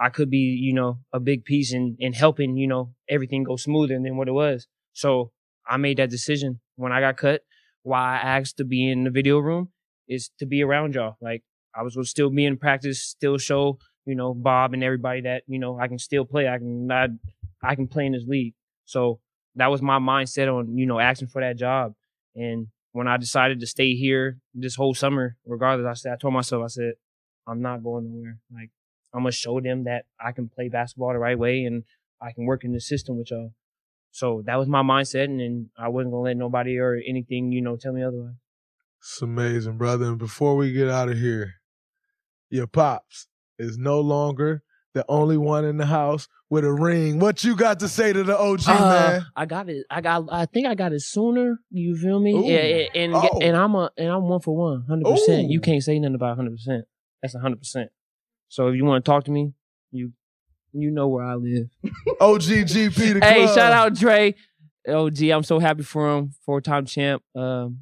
I 0.00 0.08
could 0.08 0.30
be, 0.30 0.58
you 0.60 0.72
know, 0.72 0.98
a 1.12 1.20
big 1.20 1.44
piece 1.44 1.72
in 1.72 1.96
in 1.98 2.12
helping, 2.12 2.56
you 2.56 2.66
know, 2.66 2.94
everything 3.08 3.44
go 3.44 3.56
smoother 3.56 3.98
than 4.02 4.16
what 4.16 4.28
it 4.28 4.32
was. 4.32 4.66
So 4.92 5.32
I 5.66 5.76
made 5.76 5.98
that 5.98 6.10
decision 6.10 6.60
when 6.76 6.92
I 6.92 7.00
got 7.00 7.16
cut. 7.16 7.42
Why 7.82 8.14
I 8.14 8.38
asked 8.38 8.56
to 8.56 8.64
be 8.64 8.90
in 8.90 9.04
the 9.04 9.10
video 9.10 9.38
room 9.38 9.68
is 10.08 10.30
to 10.38 10.46
be 10.46 10.62
around 10.62 10.94
y'all. 10.94 11.16
Like 11.20 11.42
I 11.74 11.82
was 11.82 11.96
still 12.08 12.30
be 12.30 12.46
in 12.46 12.56
practice, 12.56 13.02
still 13.02 13.38
show 13.38 13.78
you 14.06 14.14
know, 14.14 14.34
Bob 14.34 14.74
and 14.74 14.84
everybody 14.84 15.22
that, 15.22 15.42
you 15.46 15.58
know, 15.58 15.78
I 15.78 15.88
can 15.88 15.98
still 15.98 16.24
play. 16.24 16.48
I 16.48 16.58
can 16.58 16.86
not 16.86 17.10
I 17.62 17.74
can 17.74 17.88
play 17.88 18.06
in 18.06 18.12
this 18.12 18.24
league. 18.26 18.54
So 18.84 19.20
that 19.56 19.70
was 19.70 19.80
my 19.80 19.98
mindset 19.98 20.52
on, 20.52 20.76
you 20.76 20.86
know, 20.86 20.98
asking 20.98 21.28
for 21.28 21.40
that 21.40 21.56
job. 21.56 21.94
And 22.34 22.68
when 22.92 23.08
I 23.08 23.16
decided 23.16 23.60
to 23.60 23.66
stay 23.66 23.94
here 23.94 24.38
this 24.52 24.76
whole 24.76 24.94
summer, 24.94 25.36
regardless, 25.46 25.86
I 25.88 25.94
said 25.94 26.12
I 26.12 26.16
told 26.16 26.34
myself, 26.34 26.64
I 26.64 26.68
said, 26.68 26.92
I'm 27.46 27.62
not 27.62 27.82
going 27.82 28.10
nowhere. 28.10 28.38
Like 28.52 28.70
I'm 29.12 29.20
gonna 29.20 29.32
show 29.32 29.60
them 29.60 29.84
that 29.84 30.04
I 30.20 30.32
can 30.32 30.48
play 30.48 30.68
basketball 30.68 31.12
the 31.12 31.18
right 31.18 31.38
way 31.38 31.64
and 31.64 31.84
I 32.20 32.32
can 32.32 32.46
work 32.46 32.64
in 32.64 32.72
the 32.72 32.80
system 32.80 33.18
with 33.18 33.30
y'all. 33.30 33.52
So 34.10 34.42
that 34.46 34.56
was 34.56 34.68
my 34.68 34.82
mindset 34.82 35.24
and, 35.24 35.40
and 35.40 35.66
I 35.78 35.88
wasn't 35.88 36.12
gonna 36.12 36.22
let 36.22 36.36
nobody 36.36 36.78
or 36.78 37.00
anything, 37.06 37.52
you 37.52 37.62
know, 37.62 37.76
tell 37.76 37.92
me 37.92 38.02
otherwise. 38.02 38.34
It's 39.00 39.20
amazing, 39.20 39.76
brother. 39.76 40.06
And 40.06 40.18
before 40.18 40.56
we 40.56 40.72
get 40.72 40.88
out 40.88 41.10
of 41.10 41.18
here, 41.18 41.54
your 42.48 42.66
pops, 42.66 43.28
is 43.58 43.78
no 43.78 44.00
longer 44.00 44.62
the 44.94 45.04
only 45.08 45.36
one 45.36 45.64
in 45.64 45.76
the 45.76 45.86
house 45.86 46.28
with 46.48 46.64
a 46.64 46.72
ring. 46.72 47.18
What 47.18 47.42
you 47.42 47.56
got 47.56 47.80
to 47.80 47.88
say 47.88 48.12
to 48.12 48.22
the 48.22 48.38
OG 48.38 48.60
uh, 48.68 48.72
man? 48.78 49.26
I 49.36 49.44
got 49.44 49.68
it. 49.68 49.84
I 49.90 50.00
got. 50.00 50.28
I 50.30 50.46
think 50.46 50.66
I 50.66 50.74
got 50.74 50.92
it 50.92 51.02
sooner. 51.02 51.58
You 51.70 51.96
feel 51.96 52.20
me? 52.20 52.32
Ooh. 52.32 52.44
Yeah, 52.44 52.86
and 52.94 53.14
oh. 53.14 53.38
and 53.42 53.56
I'm 53.56 53.74
a 53.74 53.90
and 53.98 54.08
I'm 54.08 54.22
one 54.22 54.40
for 54.40 54.56
one, 54.56 54.84
hundred 54.88 55.10
percent. 55.10 55.50
You 55.50 55.60
can't 55.60 55.82
say 55.82 55.98
nothing 55.98 56.14
about 56.14 56.36
hundred 56.36 56.52
percent. 56.52 56.84
That's 57.20 57.34
hundred 57.34 57.58
percent. 57.58 57.90
So 58.48 58.68
if 58.68 58.76
you 58.76 58.84
want 58.84 59.04
to 59.04 59.10
talk 59.10 59.24
to 59.24 59.30
me, 59.30 59.52
you 59.90 60.12
you 60.72 60.90
know 60.90 61.08
where 61.08 61.24
I 61.24 61.34
live. 61.34 61.68
OGGP. 62.20 63.20
The 63.20 63.20
hey, 63.24 63.46
shout 63.46 63.72
out 63.72 63.94
Dre. 63.94 64.34
OG, 64.86 65.22
I'm 65.22 65.42
so 65.42 65.58
happy 65.58 65.82
for 65.82 66.16
him. 66.16 66.34
Four 66.44 66.60
time 66.60 66.86
champ. 66.86 67.22
Um, 67.34 67.80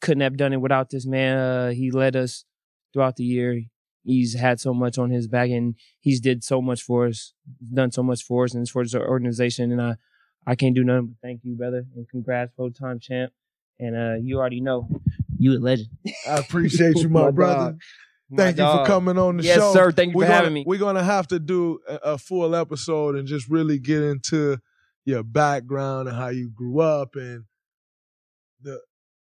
couldn't 0.00 0.20
have 0.20 0.36
done 0.36 0.52
it 0.52 0.60
without 0.60 0.88
this 0.88 1.04
man. 1.04 1.36
Uh, 1.36 1.70
he 1.72 1.90
led 1.90 2.16
us 2.16 2.44
throughout 2.92 3.16
the 3.16 3.24
year 3.24 3.64
he's 4.08 4.34
had 4.34 4.58
so 4.58 4.72
much 4.72 4.98
on 4.98 5.10
his 5.10 5.28
back 5.28 5.50
and 5.50 5.74
he's 6.00 6.20
did 6.20 6.42
so 6.42 6.62
much 6.62 6.82
for 6.82 7.06
us, 7.06 7.34
done 7.72 7.92
so 7.92 8.02
much 8.02 8.22
for 8.22 8.44
us 8.44 8.54
and 8.54 8.68
for 8.68 8.82
his 8.82 8.94
organization. 8.94 9.70
And 9.70 9.82
I, 9.82 9.96
I 10.46 10.54
can't 10.54 10.74
do 10.74 10.82
nothing 10.82 11.08
but 11.08 11.16
thank 11.26 11.40
you, 11.44 11.54
brother, 11.54 11.84
and 11.94 12.08
congrats, 12.08 12.52
full 12.56 12.72
time 12.72 12.98
champ. 13.00 13.32
And 13.78 13.96
uh, 13.96 14.16
you 14.20 14.38
already 14.38 14.60
know, 14.60 14.88
you 15.38 15.52
a 15.52 15.60
legend. 15.60 15.90
I 16.26 16.38
appreciate 16.38 16.96
you, 16.96 17.08
my, 17.10 17.24
my 17.24 17.30
brother. 17.30 17.76
Thank 18.34 18.38
my 18.38 18.48
you 18.48 18.54
dog. 18.54 18.86
for 18.86 18.92
coming 18.92 19.18
on 19.18 19.36
the 19.36 19.44
yes, 19.44 19.56
show. 19.56 19.66
Yes, 19.66 19.74
sir. 19.74 19.92
Thank 19.92 20.12
you 20.12 20.18
we're 20.18 20.24
for 20.24 20.28
gonna, 20.28 20.38
having 20.38 20.54
me. 20.54 20.64
We're 20.66 20.78
gonna 20.78 21.04
have 21.04 21.28
to 21.28 21.38
do 21.38 21.78
a, 21.86 21.94
a 21.96 22.18
full 22.18 22.54
episode 22.54 23.14
and 23.14 23.28
just 23.28 23.48
really 23.48 23.78
get 23.78 24.02
into 24.02 24.58
your 25.04 25.22
background 25.22 26.08
and 26.08 26.16
how 26.16 26.28
you 26.28 26.50
grew 26.50 26.80
up 26.80 27.14
and 27.14 27.44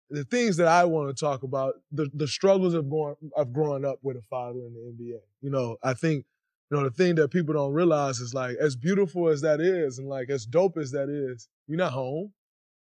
the 0.09 0.23
things 0.23 0.57
that 0.57 0.67
I 0.67 0.85
want 0.85 1.15
to 1.15 1.19
talk 1.19 1.43
about, 1.43 1.75
the 1.91 2.09
the 2.13 2.27
struggles 2.27 2.73
of 2.73 2.89
going 2.89 3.15
of 3.35 3.53
growing 3.53 3.85
up 3.85 3.99
with 4.01 4.17
a 4.17 4.21
father 4.21 4.59
in 4.59 4.73
the 4.73 5.03
NBA. 5.03 5.19
You 5.41 5.49
know, 5.49 5.77
I 5.83 5.93
think, 5.93 6.25
you 6.69 6.77
know, 6.77 6.83
the 6.83 6.91
thing 6.91 7.15
that 7.15 7.29
people 7.31 7.53
don't 7.53 7.73
realize 7.73 8.19
is 8.19 8.33
like 8.33 8.57
as 8.59 8.75
beautiful 8.75 9.29
as 9.29 9.41
that 9.41 9.59
is, 9.59 9.99
and 9.99 10.07
like 10.07 10.29
as 10.29 10.45
dope 10.45 10.77
as 10.77 10.91
that 10.91 11.09
is, 11.09 11.47
you're 11.67 11.77
not 11.77 11.93
home. 11.93 12.31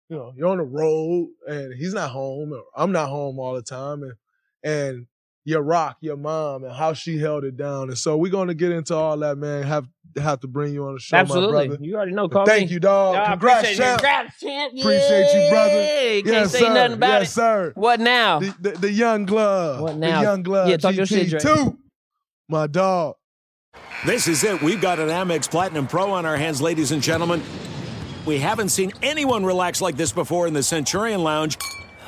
You 0.08 0.16
know, 0.16 0.32
you're 0.36 0.48
on 0.48 0.58
the 0.58 0.64
road, 0.64 1.28
and 1.46 1.72
he's 1.74 1.94
not 1.94 2.10
home, 2.10 2.52
or 2.52 2.64
I'm 2.76 2.92
not 2.92 3.08
home 3.08 3.38
all 3.38 3.54
the 3.54 3.62
time, 3.62 4.02
and 4.02 4.14
and 4.62 5.06
your 5.50 5.62
rock, 5.62 5.98
your 6.00 6.16
mom, 6.16 6.64
and 6.64 6.72
how 6.72 6.94
she 6.94 7.18
held 7.18 7.44
it 7.44 7.56
down. 7.56 7.88
And 7.88 7.98
so 7.98 8.16
we're 8.16 8.32
gonna 8.32 8.54
get 8.54 8.72
into 8.72 8.94
all 8.94 9.18
that, 9.18 9.36
man. 9.36 9.64
Have 9.64 9.88
have 10.16 10.40
to 10.40 10.48
bring 10.48 10.72
you 10.72 10.86
on 10.86 10.94
the 10.94 11.00
show, 11.00 11.16
Absolutely. 11.16 11.52
my 11.52 11.66
brother. 11.66 11.84
You 11.84 11.96
already 11.96 12.12
know. 12.12 12.28
Call 12.28 12.46
thank 12.46 12.68
me. 12.68 12.74
you, 12.74 12.80
dog. 12.80 13.14
Yeah, 13.14 13.30
Congrats, 13.30 13.76
champ. 13.76 14.00
Congrats, 14.00 14.40
champ. 14.40 14.72
Appreciate 14.72 15.44
you, 15.44 15.50
brother. 15.50 15.72
Can't 15.72 16.26
yes, 16.26 16.52
say 16.52 16.58
sir. 16.60 16.74
nothing 16.74 16.92
about 16.94 17.20
yes, 17.20 17.28
it. 17.30 17.34
sir. 17.34 17.72
What 17.74 18.00
now? 18.00 18.40
The, 18.40 18.54
the, 18.60 18.70
the 18.70 18.92
young 18.92 19.26
glove. 19.26 19.82
What 19.82 19.96
now? 19.96 20.20
The 20.20 20.26
young 20.26 20.42
glove. 20.42 20.68
Yeah, 20.68 20.76
talk 20.78 20.94
GP 20.94 20.96
your 20.96 21.06
shit, 21.06 21.30
Dre. 21.30 21.40
Two. 21.40 21.78
My 22.48 22.66
dog. 22.66 23.16
This 24.06 24.26
is 24.26 24.42
it. 24.42 24.62
We've 24.62 24.80
got 24.80 24.98
an 24.98 25.08
Amex 25.08 25.50
Platinum 25.50 25.86
Pro 25.86 26.10
on 26.10 26.26
our 26.26 26.36
hands, 26.36 26.60
ladies 26.62 26.90
and 26.90 27.02
gentlemen. 27.02 27.42
We 28.26 28.38
haven't 28.38 28.70
seen 28.70 28.92
anyone 29.02 29.44
relax 29.44 29.80
like 29.80 29.96
this 29.96 30.12
before 30.12 30.46
in 30.46 30.54
the 30.54 30.62
Centurion 30.62 31.22
Lounge. 31.22 31.58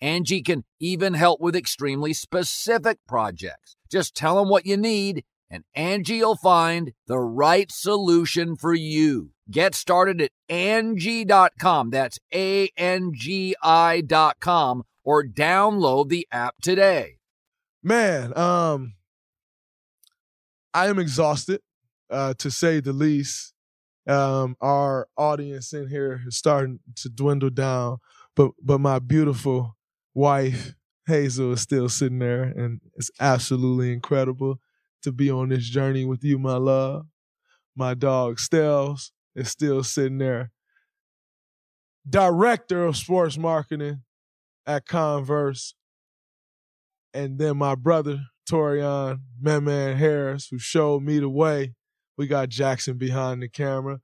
Angie 0.00 0.42
can 0.42 0.64
even 0.80 1.14
help 1.14 1.40
with 1.40 1.56
extremely 1.56 2.12
specific 2.12 2.98
projects. 3.08 3.76
Just 3.90 4.14
tell 4.14 4.36
them 4.36 4.48
what 4.48 4.66
you 4.66 4.76
need 4.76 5.24
and 5.50 5.64
Angie 5.74 6.20
will 6.20 6.36
find 6.36 6.92
the 7.06 7.18
right 7.18 7.70
solution 7.72 8.56
for 8.56 8.74
you. 8.74 9.30
Get 9.50 9.74
started 9.74 10.20
at 10.20 10.30
Angie.com. 10.48 11.90
That's 11.90 12.18
A-N-G-I 12.34 14.00
dot 14.02 14.40
com 14.40 14.82
or 15.04 15.24
download 15.24 16.10
the 16.10 16.28
app 16.30 16.56
today. 16.60 17.16
Man, 17.82 18.36
um, 18.36 18.94
I 20.74 20.88
am 20.88 20.98
exhausted, 20.98 21.60
uh, 22.10 22.34
to 22.38 22.50
say 22.50 22.80
the 22.80 22.92
least. 22.92 23.54
Um, 24.06 24.56
our 24.60 25.08
audience 25.16 25.72
in 25.72 25.88
here 25.88 26.22
is 26.26 26.36
starting 26.36 26.80
to 26.96 27.08
dwindle 27.08 27.50
down, 27.50 27.98
but 28.34 28.52
but 28.62 28.80
my 28.80 28.98
beautiful 28.98 29.76
wife 30.18 30.74
Hazel 31.06 31.52
is 31.52 31.60
still 31.60 31.88
sitting 31.88 32.18
there, 32.18 32.42
and 32.42 32.80
it's 32.96 33.10
absolutely 33.20 33.92
incredible 33.92 34.58
to 35.02 35.12
be 35.12 35.30
on 35.30 35.48
this 35.48 35.68
journey 35.68 36.04
with 36.04 36.24
you, 36.24 36.38
my 36.38 36.56
love. 36.56 37.06
My 37.76 37.94
dog 37.94 38.38
Stells 38.38 39.12
is 39.36 39.48
still 39.48 39.84
sitting 39.84 40.18
there. 40.18 40.50
Director 42.06 42.84
of 42.84 42.96
sports 42.96 43.38
marketing 43.38 44.02
at 44.66 44.86
Converse, 44.86 45.74
and 47.14 47.38
then 47.38 47.56
my 47.56 47.76
brother 47.76 48.20
Torian 48.50 49.20
Man 49.40 49.96
Harris, 49.96 50.48
who 50.50 50.58
showed 50.58 51.04
me 51.04 51.20
the 51.20 51.28
way. 51.28 51.74
We 52.16 52.26
got 52.26 52.48
Jackson 52.48 52.98
behind 52.98 53.40
the 53.40 53.48
camera. 53.48 54.00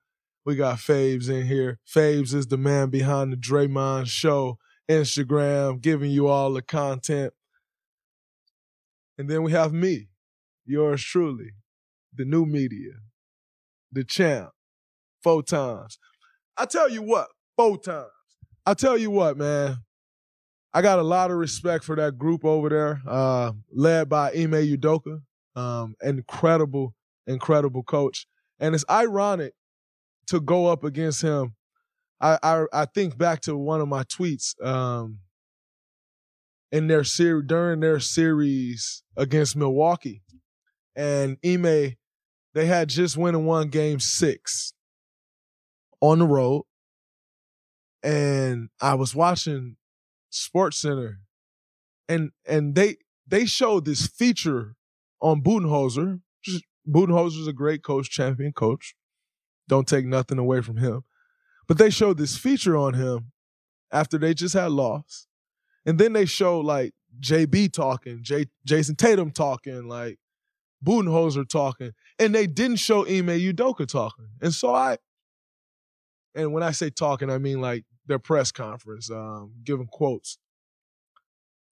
We 0.46 0.55
got 0.55 0.79
Faves 0.79 1.29
in 1.29 1.48
here. 1.48 1.81
Faves 1.92 2.33
is 2.33 2.46
the 2.46 2.57
man 2.57 2.88
behind 2.88 3.33
the 3.33 3.37
Draymond 3.37 4.07
Show 4.07 4.59
Instagram, 4.88 5.81
giving 5.81 6.11
you 6.11 6.29
all 6.29 6.53
the 6.53 6.62
content. 6.62 7.33
And 9.16 9.29
then 9.29 9.42
we 9.42 9.53
have 9.53 9.73
me, 9.73 10.09
yours 10.64 11.03
truly, 11.03 11.53
the 12.14 12.25
new 12.25 12.44
media, 12.47 12.92
the 13.92 14.05
champ, 14.05 14.51
four 15.23 15.42
times. 15.42 15.99
I 16.57 16.66
tell 16.66 16.88
you 16.88 17.03
what, 17.03 17.29
four 17.57 17.79
times. 17.79 18.09
I 18.66 18.75
tell 18.75 18.99
you 18.99 19.11
what, 19.11 19.37
man. 19.37 19.79
I 20.73 20.83
got 20.83 20.99
a 20.99 21.03
lot 21.03 21.31
of 21.31 21.37
respect 21.37 21.85
for 21.85 21.94
that 21.97 22.18
group 22.18 22.44
over 22.44 22.68
there, 22.68 23.01
uh, 23.07 23.53
led 23.73 24.09
by 24.09 24.33
Ime 24.33 24.77
Udoka, 24.77 25.20
um, 25.55 25.94
incredible, 26.03 26.94
incredible 27.29 27.85
coach. 27.85 28.27
And 28.59 28.75
it's 28.75 28.85
ironic 28.90 29.55
to 30.27 30.40
go 30.40 30.66
up 30.66 30.83
against 30.83 31.23
him. 31.23 31.55
I 32.20 32.38
I, 32.42 32.64
I 32.72 32.85
think 32.87 33.16
back 33.18 33.40
to 33.42 33.57
one 33.57 33.81
of 33.81 33.88
my 33.88 34.05
tweets 34.05 34.55
um, 34.64 35.20
in 36.72 36.87
their 36.87 37.05
series 37.05 37.44
during 37.46 37.81
their 37.81 38.00
series 38.00 39.03
against 39.16 39.57
Milwaukee, 39.57 40.22
and 40.96 41.37
Ime, 41.44 41.96
they 42.55 42.66
had 42.66 42.88
just 42.88 43.16
went 43.16 43.37
and 43.37 43.46
won 43.46 43.68
Game 43.68 44.00
Six 44.00 44.74
on 46.00 46.18
the 46.18 46.27
road, 46.27 46.64
and 48.03 48.68
I 48.81 48.94
was 48.94 49.14
watching 49.14 49.77
Sports 50.31 50.79
Center, 50.79 51.20
and 52.09 52.31
and 52.46 52.74
they 52.74 52.96
they 53.27 53.46
showed 53.46 53.85
this 53.85 54.07
feature 54.07 54.77
on 55.20 55.42
Budenholzer. 55.42 56.20
Budenholzer's 56.87 57.46
a 57.46 57.53
great 57.55 57.83
coach, 57.83 58.11
champion 58.11 58.53
coach. 58.53 58.94
Don't 59.68 59.88
take 59.88 60.05
nothing 60.05 60.38
away 60.38 60.61
from 60.61 60.77
him. 60.77 61.05
But 61.66 61.79
they 61.79 61.90
showed 61.90 62.18
this 62.18 62.37
feature 62.37 62.77
on 62.77 62.94
him 62.94 63.33
after 63.90 64.18
they 64.18 64.35
just 64.35 64.55
had 64.55 64.70
lost. 64.70 65.29
And 65.87 65.98
then 65.98 66.12
they 66.12 66.27
showed 66.27 66.64
like 66.64 66.92
JB 67.20 67.72
talking, 67.72 68.20
J- 68.22 68.50
Jayson 68.66 68.96
Tatum 68.96 69.31
talking, 69.31 69.88
like 69.88 70.18
Budenholzer 70.85 71.48
talking. 71.48 71.92
And 72.18 72.35
they 72.35 72.46
didn't 72.46 72.77
show 72.77 73.07
Ime 73.07 73.29
Udoka 73.29 73.87
talking. 73.87 74.29
And 74.40 74.53
so 74.53 74.74
I, 74.74 74.98
and 76.35 76.53
when 76.53 76.62
I 76.62 76.72
say 76.72 76.90
talking, 76.90 77.31
I 77.31 77.38
mean 77.38 77.61
like 77.61 77.85
their 78.07 78.18
press 78.18 78.50
conference, 78.50 79.11
um, 79.11 79.53
giving 79.64 79.87
quotes. 79.87 80.38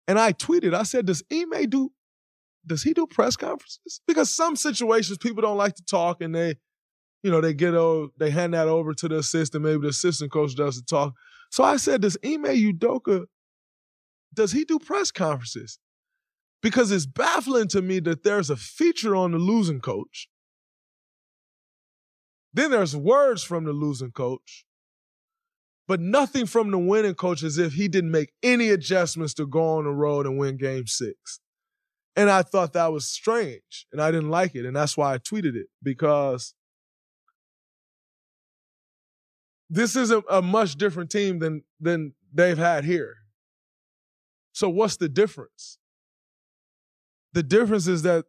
And 0.08 0.18
I 0.18 0.32
tweeted, 0.32 0.74
I 0.74 0.84
said, 0.84 1.06
does 1.06 1.22
Ime 1.32 1.68
do, 1.68 1.92
does 2.66 2.82
he 2.82 2.92
do 2.92 3.06
press 3.06 3.36
conferences? 3.36 4.00
Because 4.06 4.34
some 4.34 4.56
situations 4.56 5.18
people 5.18 5.42
don't 5.42 5.56
like 5.58 5.74
to 5.76 5.84
talk 5.84 6.20
and 6.20 6.34
they, 6.34 6.56
you 7.26 7.32
know, 7.32 7.40
they 7.40 7.54
get 7.54 7.74
over, 7.74 8.12
they 8.20 8.30
hand 8.30 8.54
that 8.54 8.68
over 8.68 8.94
to 8.94 9.08
the 9.08 9.18
assistant. 9.18 9.64
Maybe 9.64 9.80
the 9.80 9.88
assistant 9.88 10.30
coach 10.30 10.54
does 10.54 10.76
the 10.76 10.82
talk. 10.82 11.12
So 11.50 11.64
I 11.64 11.76
said, 11.76 12.02
does 12.02 12.16
Ime 12.24 12.44
Udoka, 12.44 13.24
does 14.32 14.52
he 14.52 14.64
do 14.64 14.78
press 14.78 15.10
conferences? 15.10 15.80
Because 16.62 16.92
it's 16.92 17.04
baffling 17.04 17.66
to 17.70 17.82
me 17.82 17.98
that 17.98 18.22
there's 18.22 18.48
a 18.48 18.54
feature 18.54 19.16
on 19.16 19.32
the 19.32 19.38
losing 19.38 19.80
coach. 19.80 20.28
Then 22.54 22.70
there's 22.70 22.94
words 22.94 23.42
from 23.42 23.64
the 23.64 23.72
losing 23.72 24.12
coach, 24.12 24.64
but 25.88 25.98
nothing 25.98 26.46
from 26.46 26.70
the 26.70 26.78
winning 26.78 27.14
coach 27.14 27.42
as 27.42 27.58
if 27.58 27.72
he 27.72 27.88
didn't 27.88 28.12
make 28.12 28.30
any 28.44 28.68
adjustments 28.68 29.34
to 29.34 29.48
go 29.48 29.78
on 29.78 29.84
the 29.84 29.90
road 29.90 30.26
and 30.26 30.38
win 30.38 30.58
game 30.58 30.86
six. 30.86 31.40
And 32.14 32.30
I 32.30 32.42
thought 32.42 32.72
that 32.74 32.92
was 32.92 33.10
strange 33.10 33.88
and 33.90 34.00
I 34.00 34.12
didn't 34.12 34.30
like 34.30 34.54
it. 34.54 34.64
And 34.64 34.76
that's 34.76 34.96
why 34.96 35.12
I 35.12 35.18
tweeted 35.18 35.56
it 35.56 35.66
because 35.82 36.54
this 39.68 39.96
is 39.96 40.10
a, 40.10 40.22
a 40.30 40.42
much 40.42 40.76
different 40.76 41.10
team 41.10 41.38
than 41.38 41.62
than 41.80 42.14
they've 42.32 42.58
had 42.58 42.84
here. 42.84 43.16
So 44.52 44.68
what's 44.68 44.96
the 44.96 45.08
difference? 45.08 45.78
the 47.36 47.42
difference 47.42 47.86
is 47.86 48.00
that 48.02 48.24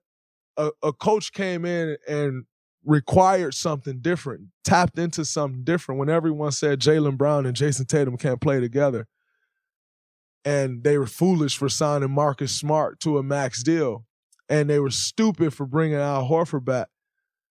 a, 0.58 0.70
a 0.84 0.92
coach 0.92 1.32
came 1.32 1.64
in 1.64 1.96
and 2.10 2.44
required 2.84 3.54
something 3.54 4.00
different, 4.02 4.48
tapped 4.66 5.00
into 5.00 5.24
something 5.24 5.64
different 5.64 5.98
when 5.98 6.10
everyone 6.10 6.52
said 6.52 6.82
Jaylen 6.82 7.18
Brown 7.18 7.46
and 7.46 7.56
Jayson 7.56 7.86
Tatum 7.86 8.18
can't 8.18 8.42
play 8.42 8.60
together. 8.60 9.08
And 10.44 10.84
they 10.84 10.98
were 10.98 11.08
foolish 11.08 11.58
for 11.58 11.70
signing 11.70 12.12
Marcus 12.12 12.52
Smart 12.52 13.00
to 13.02 13.18
a 13.18 13.24
max 13.24 13.64
deal. 13.64 14.06
And 14.50 14.70
they 14.70 14.80
were 14.80 14.92
stupid 14.92 15.54
for 15.54 15.66
bringing 15.66 15.98
Al 15.98 16.28
Horford 16.28 16.66
back. 16.66 16.90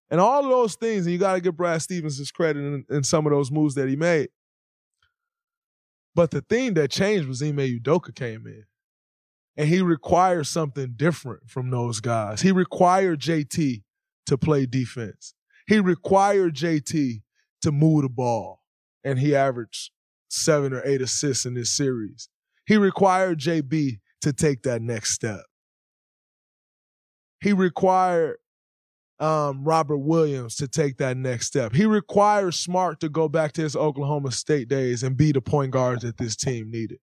And 0.10 0.22
all 0.22 0.44
of 0.44 0.50
those 0.50 0.76
things, 0.76 1.06
and 1.06 1.14
you 1.14 1.20
got 1.20 1.34
to 1.34 1.42
give 1.42 1.58
Brad 1.58 1.82
Stevens 1.82 2.18
his 2.18 2.32
credit 2.32 2.60
in, 2.60 2.86
in, 2.90 3.04
some 3.04 3.26
of 3.26 3.32
those 3.32 3.52
moves 3.52 3.76
that 3.76 3.90
he 3.90 3.96
made. 3.96 4.30
But 6.14 6.32
the 6.32 6.42
thing 6.42 6.76
that 6.76 6.92
changed 6.92 7.28
was 7.28 7.42
Ime 7.42 7.58
Udoka 7.58 8.14
came 8.16 8.46
in. 8.46 8.64
And 9.58 9.68
he 9.70 9.82
required 9.82 10.48
something 10.48 10.94
different 10.96 11.50
from 11.50 11.72
those 11.72 12.02
guys. 12.02 12.42
He 12.42 12.52
required 12.52 13.22
JT 13.22 13.84
to 14.28 14.38
play 14.38 14.66
defense. 14.66 15.34
He 15.68 15.80
required 15.80 16.56
JT 16.56 17.22
to 17.62 17.72
move 17.72 18.04
the 18.04 18.10
ball. 18.10 18.62
And 19.04 19.18
he 19.18 19.36
averaged 19.36 19.92
seven 20.30 20.74
or 20.74 20.82
eight 20.86 21.02
assists 21.02 21.46
in 21.46 21.54
this 21.54 21.72
series. 21.72 22.30
He 22.66 22.78
required 22.78 23.40
JB 23.40 24.00
to 24.22 24.34
take 24.34 24.64
that 24.64 24.82
next 24.82 25.12
step. 25.12 25.42
He 27.42 27.54
required 27.54 28.38
um, 29.20 29.64
Robert 29.64 30.00
Williams 30.00 30.56
to 30.58 30.68
take 30.68 30.98
that 30.98 31.18
next 31.18 31.48
step. 31.48 31.74
He 31.74 31.86
requires 31.86 32.58
Smart 32.58 33.00
to 33.00 33.10
go 33.10 33.30
back 33.30 33.54
to 33.54 33.62
his 33.62 33.76
Oklahoma 33.76 34.32
State 34.32 34.68
days 34.68 35.04
and 35.04 35.16
be 35.16 35.32
the 35.32 35.42
point 35.42 35.72
guard 35.72 36.02
that 36.02 36.18
this 36.18 36.36
team 36.36 36.70
needed. 36.70 37.00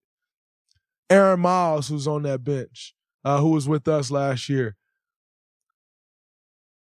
Aaron 1.09 1.39
Miles, 1.39 1.87
who's 1.89 2.07
on 2.07 2.23
that 2.23 2.43
bench, 2.43 2.93
uh, 3.25 3.39
who 3.39 3.49
was 3.49 3.67
with 3.67 3.87
us 3.87 4.11
last 4.11 4.49
year. 4.49 4.75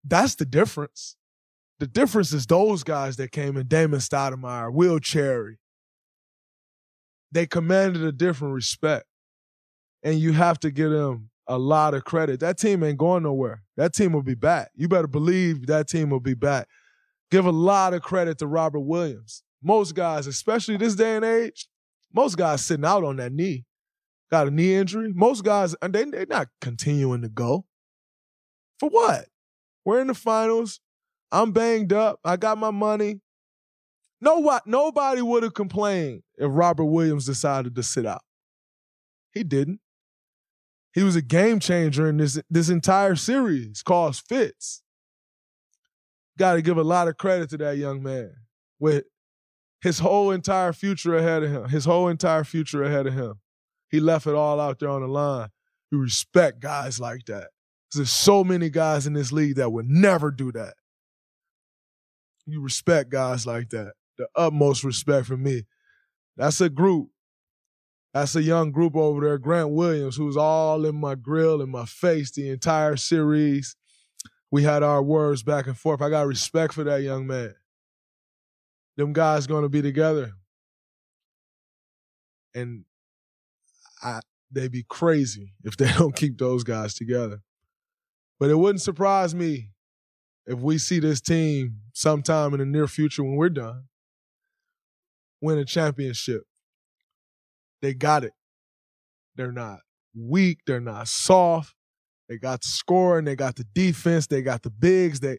That's 0.04 0.36
the 0.36 0.45
difference. 0.45 1.15
The 1.80 1.88
difference 1.88 2.34
is 2.34 2.45
those 2.45 2.84
guys 2.84 3.15
that 3.17 3.32
came 3.32 3.58
in, 3.58 3.67
Damon 3.67 3.99
Stoudamire, 3.99 4.71
Will 4.71 4.99
Cherry. 4.99 5.60
They 7.32 7.47
commanded 7.47 8.04
a 8.04 8.12
different 8.12 8.54
respect. 8.54 9.06
And 10.04 10.19
you 10.19 10.34
have 10.34 10.60
to 10.60 10.71
give 10.71 10.91
them 10.91 11.30
a 11.47 11.58
lot 11.58 11.93
of 11.93 12.03
credit. 12.03 12.39
That 12.39 12.58
team 12.58 12.84
ain't 12.84 12.97
going 12.97 13.23
nowhere. 13.23 13.63
That 13.77 13.93
team 13.93 14.13
will 14.13 14.23
be 14.23 14.36
back. 14.36 14.71
You 14.75 14.88
better 14.88 15.08
believe 15.08 15.67
that 15.67 15.88
team 15.88 16.10
will 16.10 16.19
be 16.19 16.34
back. 16.34 16.67
Give 17.32 17.45
a 17.45 17.51
lot 17.51 17.93
of 17.93 18.01
credit 18.01 18.38
to 18.39 18.47
Robert 18.47 18.82
Williams. 18.82 19.43
Most 19.62 19.95
guys, 19.95 20.27
especially 20.27 20.77
this 20.77 20.95
day 20.95 21.15
and 21.15 21.25
age, 21.25 21.67
most 22.13 22.38
guys 22.38 22.63
sitting 22.63 22.86
out 22.86 23.03
on 23.03 23.17
that 23.17 23.32
knee. 23.32 23.65
Got 24.29 24.47
a 24.47 24.51
knee 24.51 24.75
injury. 24.75 25.12
Most 25.13 25.43
guys, 25.43 25.75
and 25.82 25.93
they, 25.93 26.06
they're 26.06 26.25
not 26.27 26.47
continuing 26.62 27.21
to 27.21 27.29
go. 27.29 27.65
For 28.79 28.89
what? 28.89 29.25
We're 29.86 30.01
in 30.01 30.08
the 30.08 30.13
finals. 30.13 30.79
I'm 31.32 31.51
banged 31.51 31.93
up. 31.93 32.19
I 32.23 32.38
got 32.38 32.58
my 32.58 32.71
money. 32.71 33.21
No? 34.21 34.60
Nobody 34.65 35.21
would 35.21 35.43
have 35.43 35.53
complained 35.53 36.23
if 36.38 36.49
Robert 36.51 36.86
Williams 36.86 37.25
decided 37.25 37.75
to 37.75 37.84
sit 37.84 38.06
out. 38.06 38.21
He 39.34 39.43
didn't. 39.43 39.79
He 40.93 41.03
was 41.03 41.15
a 41.15 41.21
game 41.21 41.60
changer 41.60 42.08
in 42.08 42.17
this 42.17 42.39
this 42.49 42.69
entire 42.69 43.15
series. 43.15 43.82
Calls 43.82 44.19
fits. 44.19 44.84
Got 46.38 46.53
to 46.53 46.62
give 46.62 46.77
a 46.77 46.84
lot 46.84 47.08
of 47.08 47.17
credit 47.17 47.49
to 47.51 47.58
that 47.58 47.77
young 47.77 48.01
man 48.01 48.34
with 48.79 49.06
his 49.82 49.99
whole 49.99 50.32
entire 50.32 50.73
future 50.73 51.15
ahead 51.15 51.43
of 51.43 51.51
him. 51.51 51.69
His 51.69 51.86
whole 51.86 52.08
entire 52.08 52.43
future 52.43 52.84
ahead 52.84 53.08
of 53.08 53.13
him. 53.13 53.39
He 53.89 53.99
left 53.99 54.27
it 54.27 54.36
all 54.36 54.60
out 54.60 54.79
there 54.79 54.89
on 54.89 55.01
the 55.01 55.08
line. 55.08 55.49
You 55.91 55.99
respect 55.99 56.60
guys 56.60 56.99
like 56.99 57.25
that. 57.25 57.49
There's 57.93 58.10
so 58.10 58.43
many 58.43 58.69
guys 58.69 59.06
in 59.06 59.13
this 59.13 59.32
league 59.32 59.58
that 59.58 59.71
would 59.71 59.88
never 59.88 60.32
do 60.32 60.51
that. 60.53 60.73
You 62.45 62.62
respect 62.62 63.12
guys 63.12 63.45
like 63.45 63.69
that. 63.69 63.93
The 64.17 64.27
utmost 64.36 64.84
respect 64.84 65.27
for 65.27 65.38
me. 65.38 65.63
That's 66.36 66.60
a 66.62 66.69
group 66.69 67.10
that's 68.13 68.36
a 68.36 68.43
young 68.43 68.71
group 68.71 68.95
over 68.95 69.21
there. 69.21 69.38
Grant 69.38 69.71
Williams, 69.71 70.15
who's 70.15 70.38
all 70.38 70.86
in 70.86 70.95
my 70.95 71.15
grill 71.15 71.62
and 71.62 71.71
my 71.71 71.86
face 71.86 72.32
the 72.32 72.49
entire 72.49 72.95
series. 72.95 73.76
We 74.52 74.63
had 74.63 74.84
our 74.84 75.02
words 75.02 75.41
back 75.41 75.65
and 75.65 75.78
forth. 75.78 76.02
I 76.02 76.10
got 76.10 76.28
respect 76.28 76.73
for 76.73 76.84
that 76.84 77.02
young 77.02 77.26
man. 77.26 77.56
Them 78.97 79.13
guys 79.13 79.47
to 79.47 79.69
be 79.69 79.82
together. 79.82 80.34
And 82.54 82.86
I, 84.04 84.19
they'd 84.52 84.71
be 84.71 84.86
crazy 84.88 85.54
if 85.63 85.76
they 85.76 85.91
don't 85.97 86.15
keep 86.15 86.38
those 86.38 86.63
guys 86.63 86.93
together. 86.93 87.41
But 88.39 88.52
it 88.52 88.56
wouldn't 88.56 88.82
surprise 88.82 89.34
me 89.34 89.71
if 90.45 90.60
we 90.60 90.78
see 90.78 90.99
this 90.99 91.19
team 91.19 91.78
sometime 91.93 92.54
in 92.54 92.60
the 92.60 92.65
near 92.65 92.88
future 92.88 93.23
when 93.23 93.38
we're 93.38 93.49
done 93.49 93.86
win 95.43 95.58
a 95.58 95.65
championship. 95.65 96.43
They 97.84 97.93
got 97.93 98.24
it. 98.24 98.32
They're 99.36 99.52
not 99.52 99.80
weak. 100.15 100.60
They're 100.65 100.80
not 100.80 101.10
soft. 101.10 101.76
They 102.30 102.38
got 102.38 102.62
the 102.62 102.69
scoring. 102.69 103.26
They 103.26 103.36
got 103.36 103.58
the 103.58 103.65
defense. 103.76 104.26
They 104.26 104.41
got 104.41 104.63
the 104.63 104.69
bigs. 104.69 105.19
They, 105.19 105.38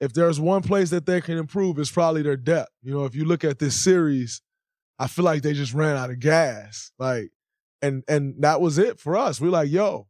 if 0.00 0.12
there's 0.12 0.40
one 0.40 0.62
place 0.62 0.90
that 0.90 1.06
they 1.06 1.20
can 1.20 1.38
improve, 1.38 1.78
it's 1.78 1.92
probably 1.92 2.22
their 2.22 2.36
depth. 2.36 2.72
You 2.82 2.92
know, 2.92 3.04
if 3.04 3.14
you 3.14 3.24
look 3.24 3.44
at 3.44 3.60
this 3.60 3.80
series, 3.82 4.42
I 4.98 5.06
feel 5.06 5.24
like 5.24 5.42
they 5.42 5.52
just 5.52 5.72
ran 5.72 5.96
out 5.96 6.10
of 6.10 6.18
gas. 6.18 6.90
Like, 6.98 7.30
and 7.80 8.02
and 8.08 8.34
that 8.42 8.60
was 8.60 8.76
it 8.76 8.98
for 8.98 9.16
us. 9.16 9.40
We're 9.40 9.50
like, 9.50 9.70
yo, 9.70 10.08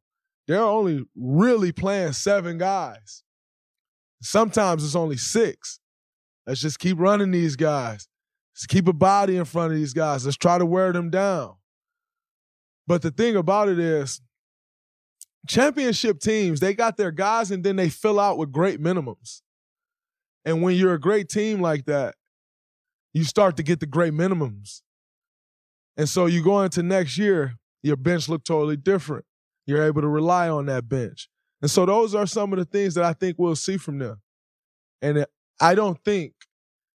they're 0.49 0.63
only 0.63 1.05
really 1.15 1.71
playing 1.71 2.15
seven 2.15 2.57
guys. 2.57 3.25
Sometimes 4.23 4.83
it's 4.83 4.95
only 4.95 5.19
six. 5.19 5.81
Let's 6.47 6.63
just 6.63 6.79
keep 6.79 6.99
running 6.99 7.31
these 7.31 7.57
guys. 7.57 8.09
Let's 8.57 8.67
keep 8.67 8.89
a 8.89 8.95
body 8.95 9.37
in 9.37 9.45
front 9.45 9.73
of 9.73 9.79
these 9.79 9.93
guys. 9.93 10.25
Let's 10.25 10.39
try 10.39 10.57
to 10.57 10.65
wear 10.65 10.91
them 10.91 11.11
down. 11.11 11.57
But 12.87 13.03
the 13.03 13.11
thing 13.11 13.37
about 13.37 13.69
it 13.69 13.79
is, 13.79 14.23
championship 15.47 16.21
teams, 16.21 16.59
they 16.61 16.73
got 16.73 16.97
their 16.97 17.11
guys 17.11 17.51
and 17.51 17.63
then 17.63 17.77
they 17.77 17.91
fill 17.91 18.19
out 18.19 18.39
with 18.39 18.53
great 18.53 18.81
minimums. 18.81 19.43
And 20.47 20.63
when 20.63 20.75
you're 20.75 20.95
a 20.95 21.01
great 21.01 21.29
team 21.29 21.61
like 21.61 21.85
that, 21.85 22.15
you 23.13 23.25
start 23.25 23.59
to 23.59 23.63
get 23.63 23.81
the 23.81 23.87
great 23.87 24.15
minimums. 24.15 24.81
And 25.99 26.09
so 26.09 26.25
you 26.25 26.43
go 26.43 26.63
into 26.63 26.83
next 26.83 27.19
year, 27.19 27.57
your 27.83 27.97
bench 27.97 28.27
look 28.27 28.45
totally 28.45 28.77
different. 28.77 29.27
You're 29.67 29.85
able 29.85 30.01
to 30.01 30.09
rely 30.09 30.49
on 30.49 30.67
that 30.67 30.89
bench. 30.89 31.29
And 31.61 31.71
so 31.71 31.85
those 31.85 32.15
are 32.15 32.27
some 32.27 32.53
of 32.53 32.59
the 32.59 32.65
things 32.65 32.95
that 32.95 33.05
I 33.05 33.13
think 33.13 33.37
we'll 33.39 33.57
see 33.57 33.77
from 33.77 33.99
them. 33.99 34.23
And 35.03 35.27
I 35.61 35.75
don't 35.75 36.03
think 36.05 36.33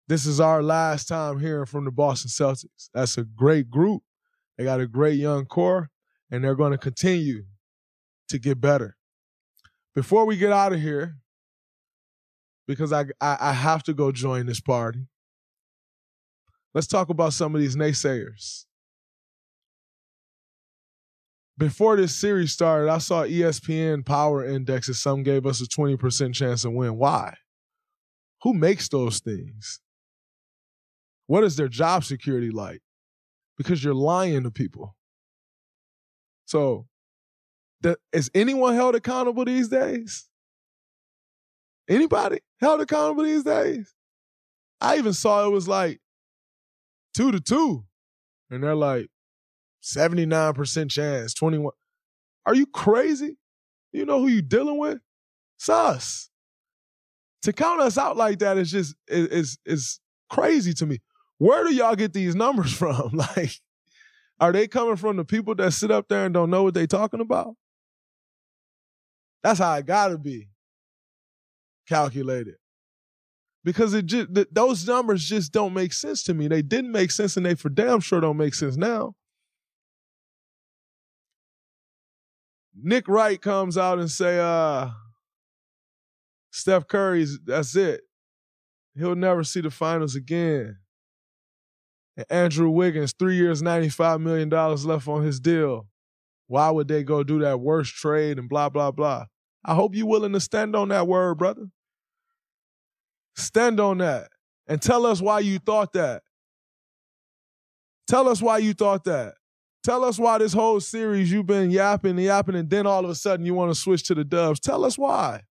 this 0.09 0.25
is 0.25 0.39
our 0.39 0.63
last 0.63 1.07
time 1.07 1.39
hearing 1.39 1.67
from 1.67 1.85
the 1.85 1.91
Boston 1.91 2.31
Celtics. 2.31 2.89
That's 2.95 3.19
a 3.19 3.23
great 3.23 3.69
group. 3.69 4.01
They 4.57 4.63
got 4.63 4.81
a 4.81 4.87
great 4.87 5.19
young 5.19 5.45
core, 5.45 5.91
and 6.31 6.43
they're 6.43 6.55
going 6.55 6.71
to 6.71 6.79
continue 6.79 7.43
to 8.29 8.39
get 8.39 8.59
better. 8.59 8.97
Before 9.93 10.25
we 10.25 10.35
get 10.35 10.51
out 10.51 10.73
of 10.73 10.81
here, 10.81 11.17
because 12.67 12.91
I, 12.91 13.05
I, 13.21 13.37
I 13.39 13.53
have 13.53 13.83
to 13.83 13.93
go 13.93 14.11
join 14.11 14.47
this 14.47 14.59
party, 14.59 15.05
let's 16.73 16.87
talk 16.87 17.09
about 17.09 17.33
some 17.33 17.53
of 17.53 17.61
these 17.61 17.75
naysayers. 17.75 18.65
Before 21.55 21.95
this 21.95 22.15
series 22.15 22.51
started, 22.51 22.89
I 22.89 22.97
saw 22.97 23.25
ESPN 23.25 24.03
Power 24.03 24.43
Indexes. 24.43 24.99
Some 24.99 25.21
gave 25.21 25.45
us 25.45 25.61
a 25.61 25.65
20% 25.65 26.33
chance 26.33 26.63
to 26.63 26.71
win. 26.71 26.97
Why? 26.97 27.35
Who 28.41 28.55
makes 28.55 28.89
those 28.89 29.19
things? 29.19 29.81
What 31.29 31.43
is 31.43 31.57
their 31.57 31.67
job 31.67 32.03
security 32.03 32.49
like? 32.49 32.81
Because 33.55 33.83
you're 33.83 33.93
lying 33.93 34.41
to 34.41 34.49
people. 34.49 34.95
So, 36.45 36.87
the, 37.81 37.97
is 38.11 38.31
anyone 38.33 38.73
held 38.73 38.95
accountable 38.95 39.45
these 39.45 39.67
days? 39.67 40.27
Anybody 41.87 42.39
held 42.59 42.81
accountable 42.81 43.25
these 43.25 43.43
days? 43.43 43.93
I 44.81 44.97
even 44.97 45.13
saw 45.13 45.45
it 45.45 45.51
was 45.51 45.67
like 45.67 46.01
two 47.15 47.31
to 47.31 47.39
two. 47.39 47.85
And 48.49 48.63
they're 48.63 48.73
like 48.73 49.09
79% 49.83 50.89
chance, 50.89 51.35
21. 51.35 51.73
Are 52.47 52.55
you 52.55 52.65
crazy? 52.65 53.37
You 53.91 54.07
know 54.07 54.19
who 54.19 54.29
you 54.29 54.41
dealing 54.41 54.79
with? 54.79 54.97
It's 55.59 55.69
us. 55.69 56.31
To 57.43 57.53
count 57.53 57.81
us 57.81 57.99
out 57.99 58.17
like 58.17 58.39
that 58.39 58.57
is 58.57 58.71
just 58.71 58.95
is 59.07 59.59
is 59.63 59.99
crazy 60.31 60.73
to 60.73 60.87
me 60.87 60.97
where 61.39 61.63
do 61.63 61.73
y'all 61.73 61.95
get 61.95 62.13
these 62.13 62.35
numbers 62.35 62.71
from? 62.77 63.09
like, 63.13 63.51
are 64.39 64.51
they 64.51 64.67
coming 64.67 64.95
from 64.95 65.17
the 65.17 65.25
people 65.25 65.55
that 65.55 65.73
sit 65.73 65.89
up 65.89 66.07
there 66.07 66.25
and 66.25 66.33
don't 66.33 66.51
know 66.51 66.63
what 66.63 66.75
they 66.75 66.85
talking 66.85 67.21
about? 67.21 67.55
That's 69.41 69.59
how 69.59 69.73
it 69.75 69.85
gotta 69.85 70.17
be 70.17 70.49
calculated. 71.87 72.55
Because 73.63 73.93
it 73.93 74.05
just 74.05 74.33
th- 74.33 74.47
those 74.51 74.87
numbers 74.87 75.25
just 75.25 75.51
don't 75.51 75.73
make 75.73 75.93
sense 75.93 76.23
to 76.23 76.33
me. 76.33 76.47
They 76.47 76.61
didn't 76.61 76.91
make 76.91 77.11
sense 77.11 77.35
and 77.35 77.45
they 77.45 77.55
for 77.55 77.69
damn 77.69 77.99
sure 77.99 78.21
don't 78.21 78.37
make 78.37 78.53
sense 78.53 78.77
now. 78.77 79.15
Nick 82.81 83.07
Wright 83.07 83.41
comes 83.41 83.77
out 83.77 83.99
and 83.99 84.09
say, 84.09 84.39
uh, 84.39 84.89
Steph 86.51 86.87
Curry's 86.87 87.39
that's 87.45 87.75
it. 87.75 88.01
He'll 88.95 89.15
never 89.15 89.43
see 89.43 89.61
the 89.61 89.69
finals 89.69 90.15
again. 90.15 90.78
And 92.19 92.25
Andrew 92.29 92.69
Wiggins, 92.69 93.13
three 93.17 93.37
years, 93.37 93.61
$95 93.61 94.19
million 94.19 94.49
left 94.49 95.07
on 95.07 95.23
his 95.23 95.39
deal. 95.39 95.87
Why 96.47 96.69
would 96.69 96.89
they 96.89 97.01
go 97.01 97.23
do 97.23 97.39
that 97.39 97.61
worst 97.61 97.95
trade 97.95 98.37
and 98.37 98.49
blah, 98.49 98.67
blah, 98.67 98.91
blah? 98.91 99.27
I 99.63 99.73
hope 99.73 99.95
you're 99.95 100.05
willing 100.05 100.33
to 100.33 100.41
stand 100.41 100.75
on 100.75 100.89
that 100.89 101.07
word, 101.07 101.37
brother. 101.37 101.67
Stand 103.37 103.79
on 103.79 103.99
that 103.99 104.27
and 104.67 104.81
tell 104.81 105.05
us 105.05 105.21
why 105.21 105.39
you 105.39 105.59
thought 105.59 105.93
that. 105.93 106.23
Tell 108.05 108.27
us 108.27 108.41
why 108.41 108.57
you 108.57 108.73
thought 108.73 109.05
that. 109.05 109.35
Tell 109.85 110.03
us 110.03 110.19
why 110.19 110.39
this 110.39 110.51
whole 110.51 110.81
series 110.81 111.31
you've 111.31 111.45
been 111.45 111.71
yapping 111.71 112.11
and 112.11 112.23
yapping, 112.23 112.55
and 112.55 112.69
then 112.69 112.85
all 112.85 113.05
of 113.05 113.09
a 113.09 113.15
sudden 113.15 113.45
you 113.45 113.53
want 113.53 113.71
to 113.73 113.79
switch 113.79 114.03
to 114.07 114.15
the 114.15 114.25
Dubs. 114.25 114.59
Tell 114.59 114.83
us 114.83 114.97
why. 114.97 115.43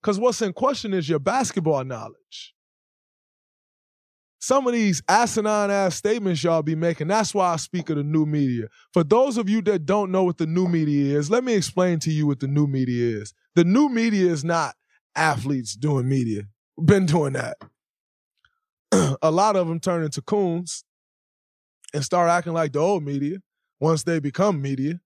Because 0.00 0.20
what's 0.20 0.42
in 0.42 0.52
question 0.52 0.94
is 0.94 1.08
your 1.08 1.18
basketball 1.18 1.82
knowledge. 1.82 2.54
Some 4.44 4.66
of 4.66 4.74
these 4.74 5.02
asinine 5.08 5.70
ass 5.70 5.94
statements 5.96 6.44
y'all 6.44 6.62
be 6.62 6.74
making, 6.74 7.08
that's 7.08 7.34
why 7.34 7.54
I 7.54 7.56
speak 7.56 7.88
of 7.88 7.96
the 7.96 8.02
new 8.02 8.26
media. 8.26 8.66
For 8.92 9.02
those 9.02 9.38
of 9.38 9.48
you 9.48 9.62
that 9.62 9.86
don't 9.86 10.10
know 10.10 10.24
what 10.24 10.36
the 10.36 10.44
new 10.46 10.68
media 10.68 11.18
is, 11.18 11.30
let 11.30 11.42
me 11.42 11.54
explain 11.54 11.98
to 12.00 12.10
you 12.10 12.26
what 12.26 12.40
the 12.40 12.46
new 12.46 12.66
media 12.66 13.22
is. 13.22 13.32
The 13.54 13.64
new 13.64 13.88
media 13.88 14.30
is 14.30 14.44
not 14.44 14.74
athletes 15.16 15.74
doing 15.74 16.10
media. 16.10 16.42
Been 16.76 17.06
doing 17.06 17.32
that. 17.32 17.56
a 19.22 19.30
lot 19.30 19.56
of 19.56 19.66
them 19.66 19.80
turn 19.80 20.04
into 20.04 20.20
coons 20.20 20.84
and 21.94 22.04
start 22.04 22.28
acting 22.28 22.52
like 22.52 22.72
the 22.72 22.80
old 22.80 23.02
media 23.02 23.38
once 23.80 24.02
they 24.02 24.20
become 24.20 24.60
media. 24.60 25.00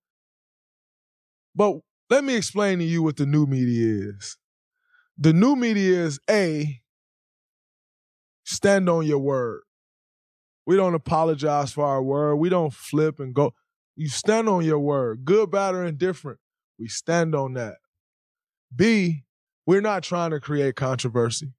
But 1.55 1.76
let 2.11 2.24
me 2.24 2.34
explain 2.34 2.80
to 2.80 2.84
you 2.84 3.05
what 3.05 3.16
the 3.16 3.26
new 3.26 3.47
media 3.47 4.14
is. 4.16 4.36
The 5.16 5.32
new 5.32 5.55
media 5.55 6.07
is 6.07 6.18
A, 6.28 6.80
stand 8.49 8.88
on 8.88 9.07
your 9.07 9.18
word. 9.18 9.61
We 10.66 10.76
don't 10.76 10.94
apologize 10.94 11.72
for 11.72 11.84
our 11.84 12.03
word. 12.03 12.36
We 12.36 12.49
don't 12.49 12.72
flip 12.72 13.20
and 13.20 13.34
go. 13.34 13.53
You 13.96 14.09
stand 14.09 14.49
on 14.49 14.64
your 14.64 14.78
word, 14.78 15.24
good, 15.24 15.51
bad, 15.51 15.74
or 15.74 15.84
indifferent. 15.84 16.38
We 16.78 16.88
stand 16.88 17.34
on 17.34 17.55
that. 17.55 17.76
B, 18.74 19.24
we're 19.66 19.80
not 19.80 20.03
trying 20.03 20.30
to 20.30 20.40
create 20.40 20.76
controversy. 20.76 21.53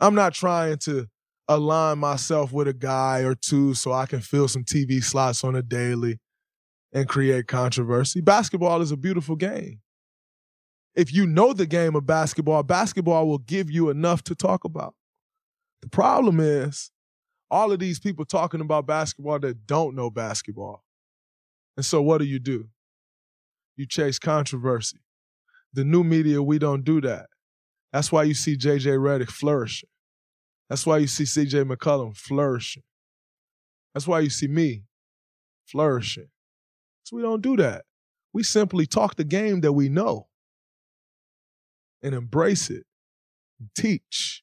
I'm 0.00 0.14
not 0.14 0.34
trying 0.34 0.78
to 0.78 1.08
align 1.48 1.98
myself 1.98 2.52
with 2.52 2.68
a 2.68 2.74
guy 2.74 3.20
or 3.20 3.34
two 3.34 3.74
so 3.74 3.92
I 3.92 4.06
can 4.06 4.20
fill 4.20 4.48
some 4.48 4.64
TV 4.64 5.02
slots 5.02 5.42
on 5.42 5.56
a 5.56 5.62
daily 5.62 6.20
and 6.92 7.08
create 7.08 7.48
controversy. 7.48 8.20
Basketball 8.20 8.80
is 8.82 8.92
a 8.92 8.96
beautiful 8.96 9.36
game. 9.36 9.80
If 10.94 11.12
you 11.12 11.26
know 11.26 11.52
the 11.52 11.66
game 11.66 11.96
of 11.96 12.06
basketball, 12.06 12.62
basketball 12.62 13.26
will 13.26 13.38
give 13.38 13.70
you 13.70 13.90
enough 13.90 14.22
to 14.24 14.34
talk 14.34 14.64
about. 14.64 14.94
The 15.82 15.88
problem 15.88 16.40
is 16.40 16.90
all 17.50 17.72
of 17.72 17.78
these 17.78 17.98
people 17.98 18.24
talking 18.24 18.60
about 18.60 18.86
basketball 18.86 19.38
that 19.40 19.66
don't 19.66 19.94
know 19.94 20.10
basketball. 20.10 20.84
And 21.76 21.84
so 21.84 22.02
what 22.02 22.18
do 22.18 22.24
you 22.24 22.38
do? 22.38 22.68
You 23.76 23.86
chase 23.86 24.18
controversy. 24.18 24.98
The 25.72 25.84
new 25.84 26.02
media, 26.02 26.42
we 26.42 26.58
don't 26.58 26.84
do 26.84 27.00
that. 27.02 27.26
That's 27.92 28.10
why 28.10 28.24
you 28.24 28.34
see 28.34 28.56
JJ 28.56 28.98
Redick 28.98 29.30
flourishing. 29.30 29.88
That's 30.68 30.84
why 30.84 30.98
you 30.98 31.06
see 31.06 31.24
CJ 31.24 31.70
McCollum 31.70 32.16
flourishing. 32.16 32.82
That's 33.94 34.06
why 34.06 34.20
you 34.20 34.30
see 34.30 34.48
me 34.48 34.84
flourishing. 35.64 36.28
So 37.04 37.16
we 37.16 37.22
don't 37.22 37.40
do 37.40 37.56
that. 37.56 37.84
We 38.32 38.42
simply 38.42 38.86
talk 38.86 39.16
the 39.16 39.24
game 39.24 39.62
that 39.62 39.72
we 39.72 39.88
know 39.88 40.28
and 42.02 42.14
embrace 42.14 42.68
it 42.68 42.84
and 43.58 43.70
teach. 43.74 44.42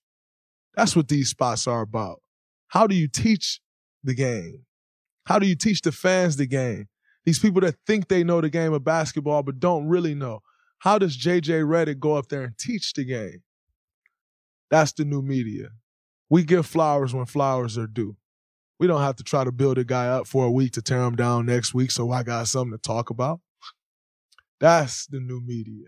That's 0.76 0.96
what 0.96 1.08
these 1.08 1.30
spots 1.30 1.68
are 1.68 1.82
about. 1.82 2.22
How 2.68 2.88
do 2.88 2.96
you 2.96 3.08
teach 3.08 3.62
the 4.04 4.14
game? 4.14 4.66
How 5.26 5.40
do 5.40 5.48
you 5.48 5.56
teach 5.56 5.82
the 5.82 5.92
fans 5.92 6.36
the 6.36 6.46
game? 6.46 6.88
These 7.26 7.40
people 7.40 7.62
that 7.62 7.76
think 7.88 8.08
they 8.08 8.24
know 8.24 8.42
the 8.42 8.50
game 8.50 8.74
of 8.74 8.84
basketball 8.84 9.42
but 9.42 9.60
don't 9.60 9.88
really 9.88 10.14
know. 10.14 10.42
How 10.80 11.00
does 11.00 11.18
JJ 11.18 11.64
Redick 11.64 12.00
go 12.00 12.16
up 12.16 12.28
there 12.28 12.44
and 12.44 12.58
teach 12.58 12.94
the 12.94 13.06
game? 13.06 13.42
That's 14.70 14.92
the 14.92 15.06
new 15.06 15.22
media. 15.22 15.70
We 16.30 16.44
give 16.44 16.66
flowers 16.66 17.14
when 17.14 17.26
flowers 17.26 17.78
are 17.78 17.88
due. 17.88 18.18
We 18.80 18.88
don't 18.88 19.02
have 19.02 19.16
to 19.16 19.24
try 19.24 19.44
to 19.44 19.52
build 19.52 19.78
a 19.78 19.84
guy 19.84 20.08
up 20.08 20.28
for 20.28 20.46
a 20.46 20.52
week 20.52 20.74
to 20.74 20.82
tear 20.82 21.02
him 21.04 21.16
down 21.16 21.46
next 21.46 21.74
week 21.74 21.92
so 21.92 22.12
I 22.12 22.24
got 22.24 22.48
something 22.48 22.78
to 22.78 22.82
talk 22.82 23.10
about. 23.10 23.40
That's 24.60 25.08
the 25.08 25.20
new 25.20 25.42
media. 25.42 25.88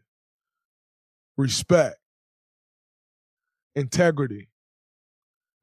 Respect, 1.37 1.97
integrity, 3.75 4.49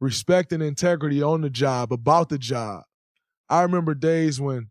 respect 0.05 0.53
and 0.53 0.63
integrity 0.63 1.23
on 1.23 1.41
the 1.41 1.51
job, 1.51 1.93
about 1.93 2.29
the 2.29 2.39
job. 2.39 2.85
I 3.49 3.63
remember 3.63 3.95
days 3.95 4.41
when 4.41 4.71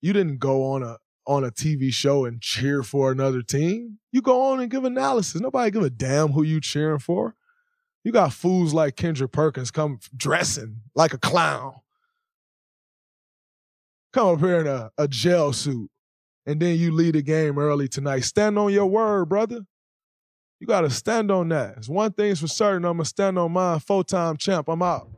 you 0.00 0.12
didn't 0.12 0.38
go 0.38 0.72
on 0.72 0.82
a 0.82 0.98
on 1.26 1.44
a 1.44 1.50
TV 1.50 1.92
show 1.92 2.24
and 2.24 2.40
cheer 2.40 2.82
for 2.82 3.12
another 3.12 3.42
team. 3.42 3.98
You 4.10 4.22
go 4.22 4.42
on 4.42 4.60
and 4.60 4.70
give 4.70 4.84
analysis. 4.84 5.40
Nobody 5.40 5.70
give 5.70 5.82
a 5.82 5.90
damn 5.90 6.32
who 6.32 6.42
you 6.42 6.60
cheering 6.60 6.98
for. 6.98 7.34
You 8.02 8.12
got 8.12 8.32
fools 8.32 8.72
like 8.72 8.96
Kendrick 8.96 9.30
Perkins 9.30 9.70
come 9.70 9.98
dressing 10.16 10.80
like 10.94 11.12
a 11.12 11.18
clown. 11.18 11.74
Come 14.12 14.34
up 14.34 14.40
here 14.40 14.60
in 14.60 14.66
a, 14.66 14.90
a 14.98 15.06
gel 15.06 15.52
suit, 15.52 15.90
and 16.46 16.60
then 16.60 16.78
you 16.78 16.90
lead 16.90 17.14
a 17.14 17.22
game 17.22 17.58
early 17.58 17.86
tonight. 17.86 18.20
Stand 18.20 18.58
on 18.58 18.72
your 18.72 18.86
word, 18.86 19.28
brother. 19.28 19.60
You 20.60 20.66
got 20.66 20.82
to 20.82 20.90
stand 20.90 21.30
on 21.30 21.48
that. 21.48 21.78
It's 21.78 21.88
one 21.88 22.12
thing's 22.12 22.40
for 22.40 22.46
certain. 22.46 22.84
I'm 22.84 22.98
going 22.98 23.04
to 23.04 23.08
stand 23.08 23.38
on 23.38 23.50
mine. 23.52 23.80
Full 23.80 24.04
time 24.04 24.36
champ. 24.36 24.68
I'm 24.68 24.82
out. 24.82 25.08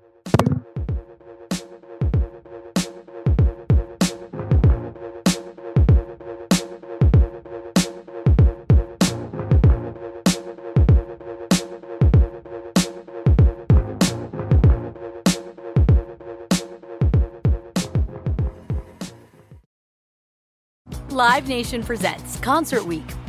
Live 21.10 21.48
Nation 21.48 21.82
presents 21.82 22.36
Concert 22.38 22.84
Week. 22.84 23.02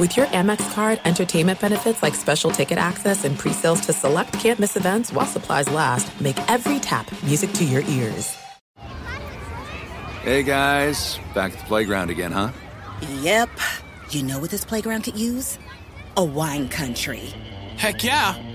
With 0.00 0.16
your 0.16 0.24
Amex 0.28 0.72
card, 0.72 0.98
entertainment 1.04 1.60
benefits 1.60 2.02
like 2.02 2.14
special 2.14 2.50
ticket 2.50 2.78
access 2.78 3.26
and 3.26 3.38
pre-sales 3.38 3.82
to 3.82 3.92
select 3.92 4.32
campus 4.32 4.74
events 4.74 5.12
while 5.12 5.26
supplies 5.26 5.68
last, 5.68 6.18
make 6.22 6.38
every 6.50 6.78
tap 6.78 7.06
music 7.22 7.52
to 7.52 7.66
your 7.66 7.82
ears. 7.82 8.34
Hey 10.22 10.42
guys, 10.42 11.18
back 11.34 11.52
at 11.52 11.58
the 11.58 11.64
playground 11.66 12.08
again, 12.08 12.32
huh? 12.32 12.50
Yep. 13.20 13.50
You 14.08 14.22
know 14.22 14.38
what 14.38 14.50
this 14.50 14.64
playground 14.64 15.02
could 15.02 15.18
use? 15.18 15.58
A 16.16 16.24
wine 16.24 16.70
country. 16.70 17.34
Heck 17.76 18.02
yeah, 18.02 18.36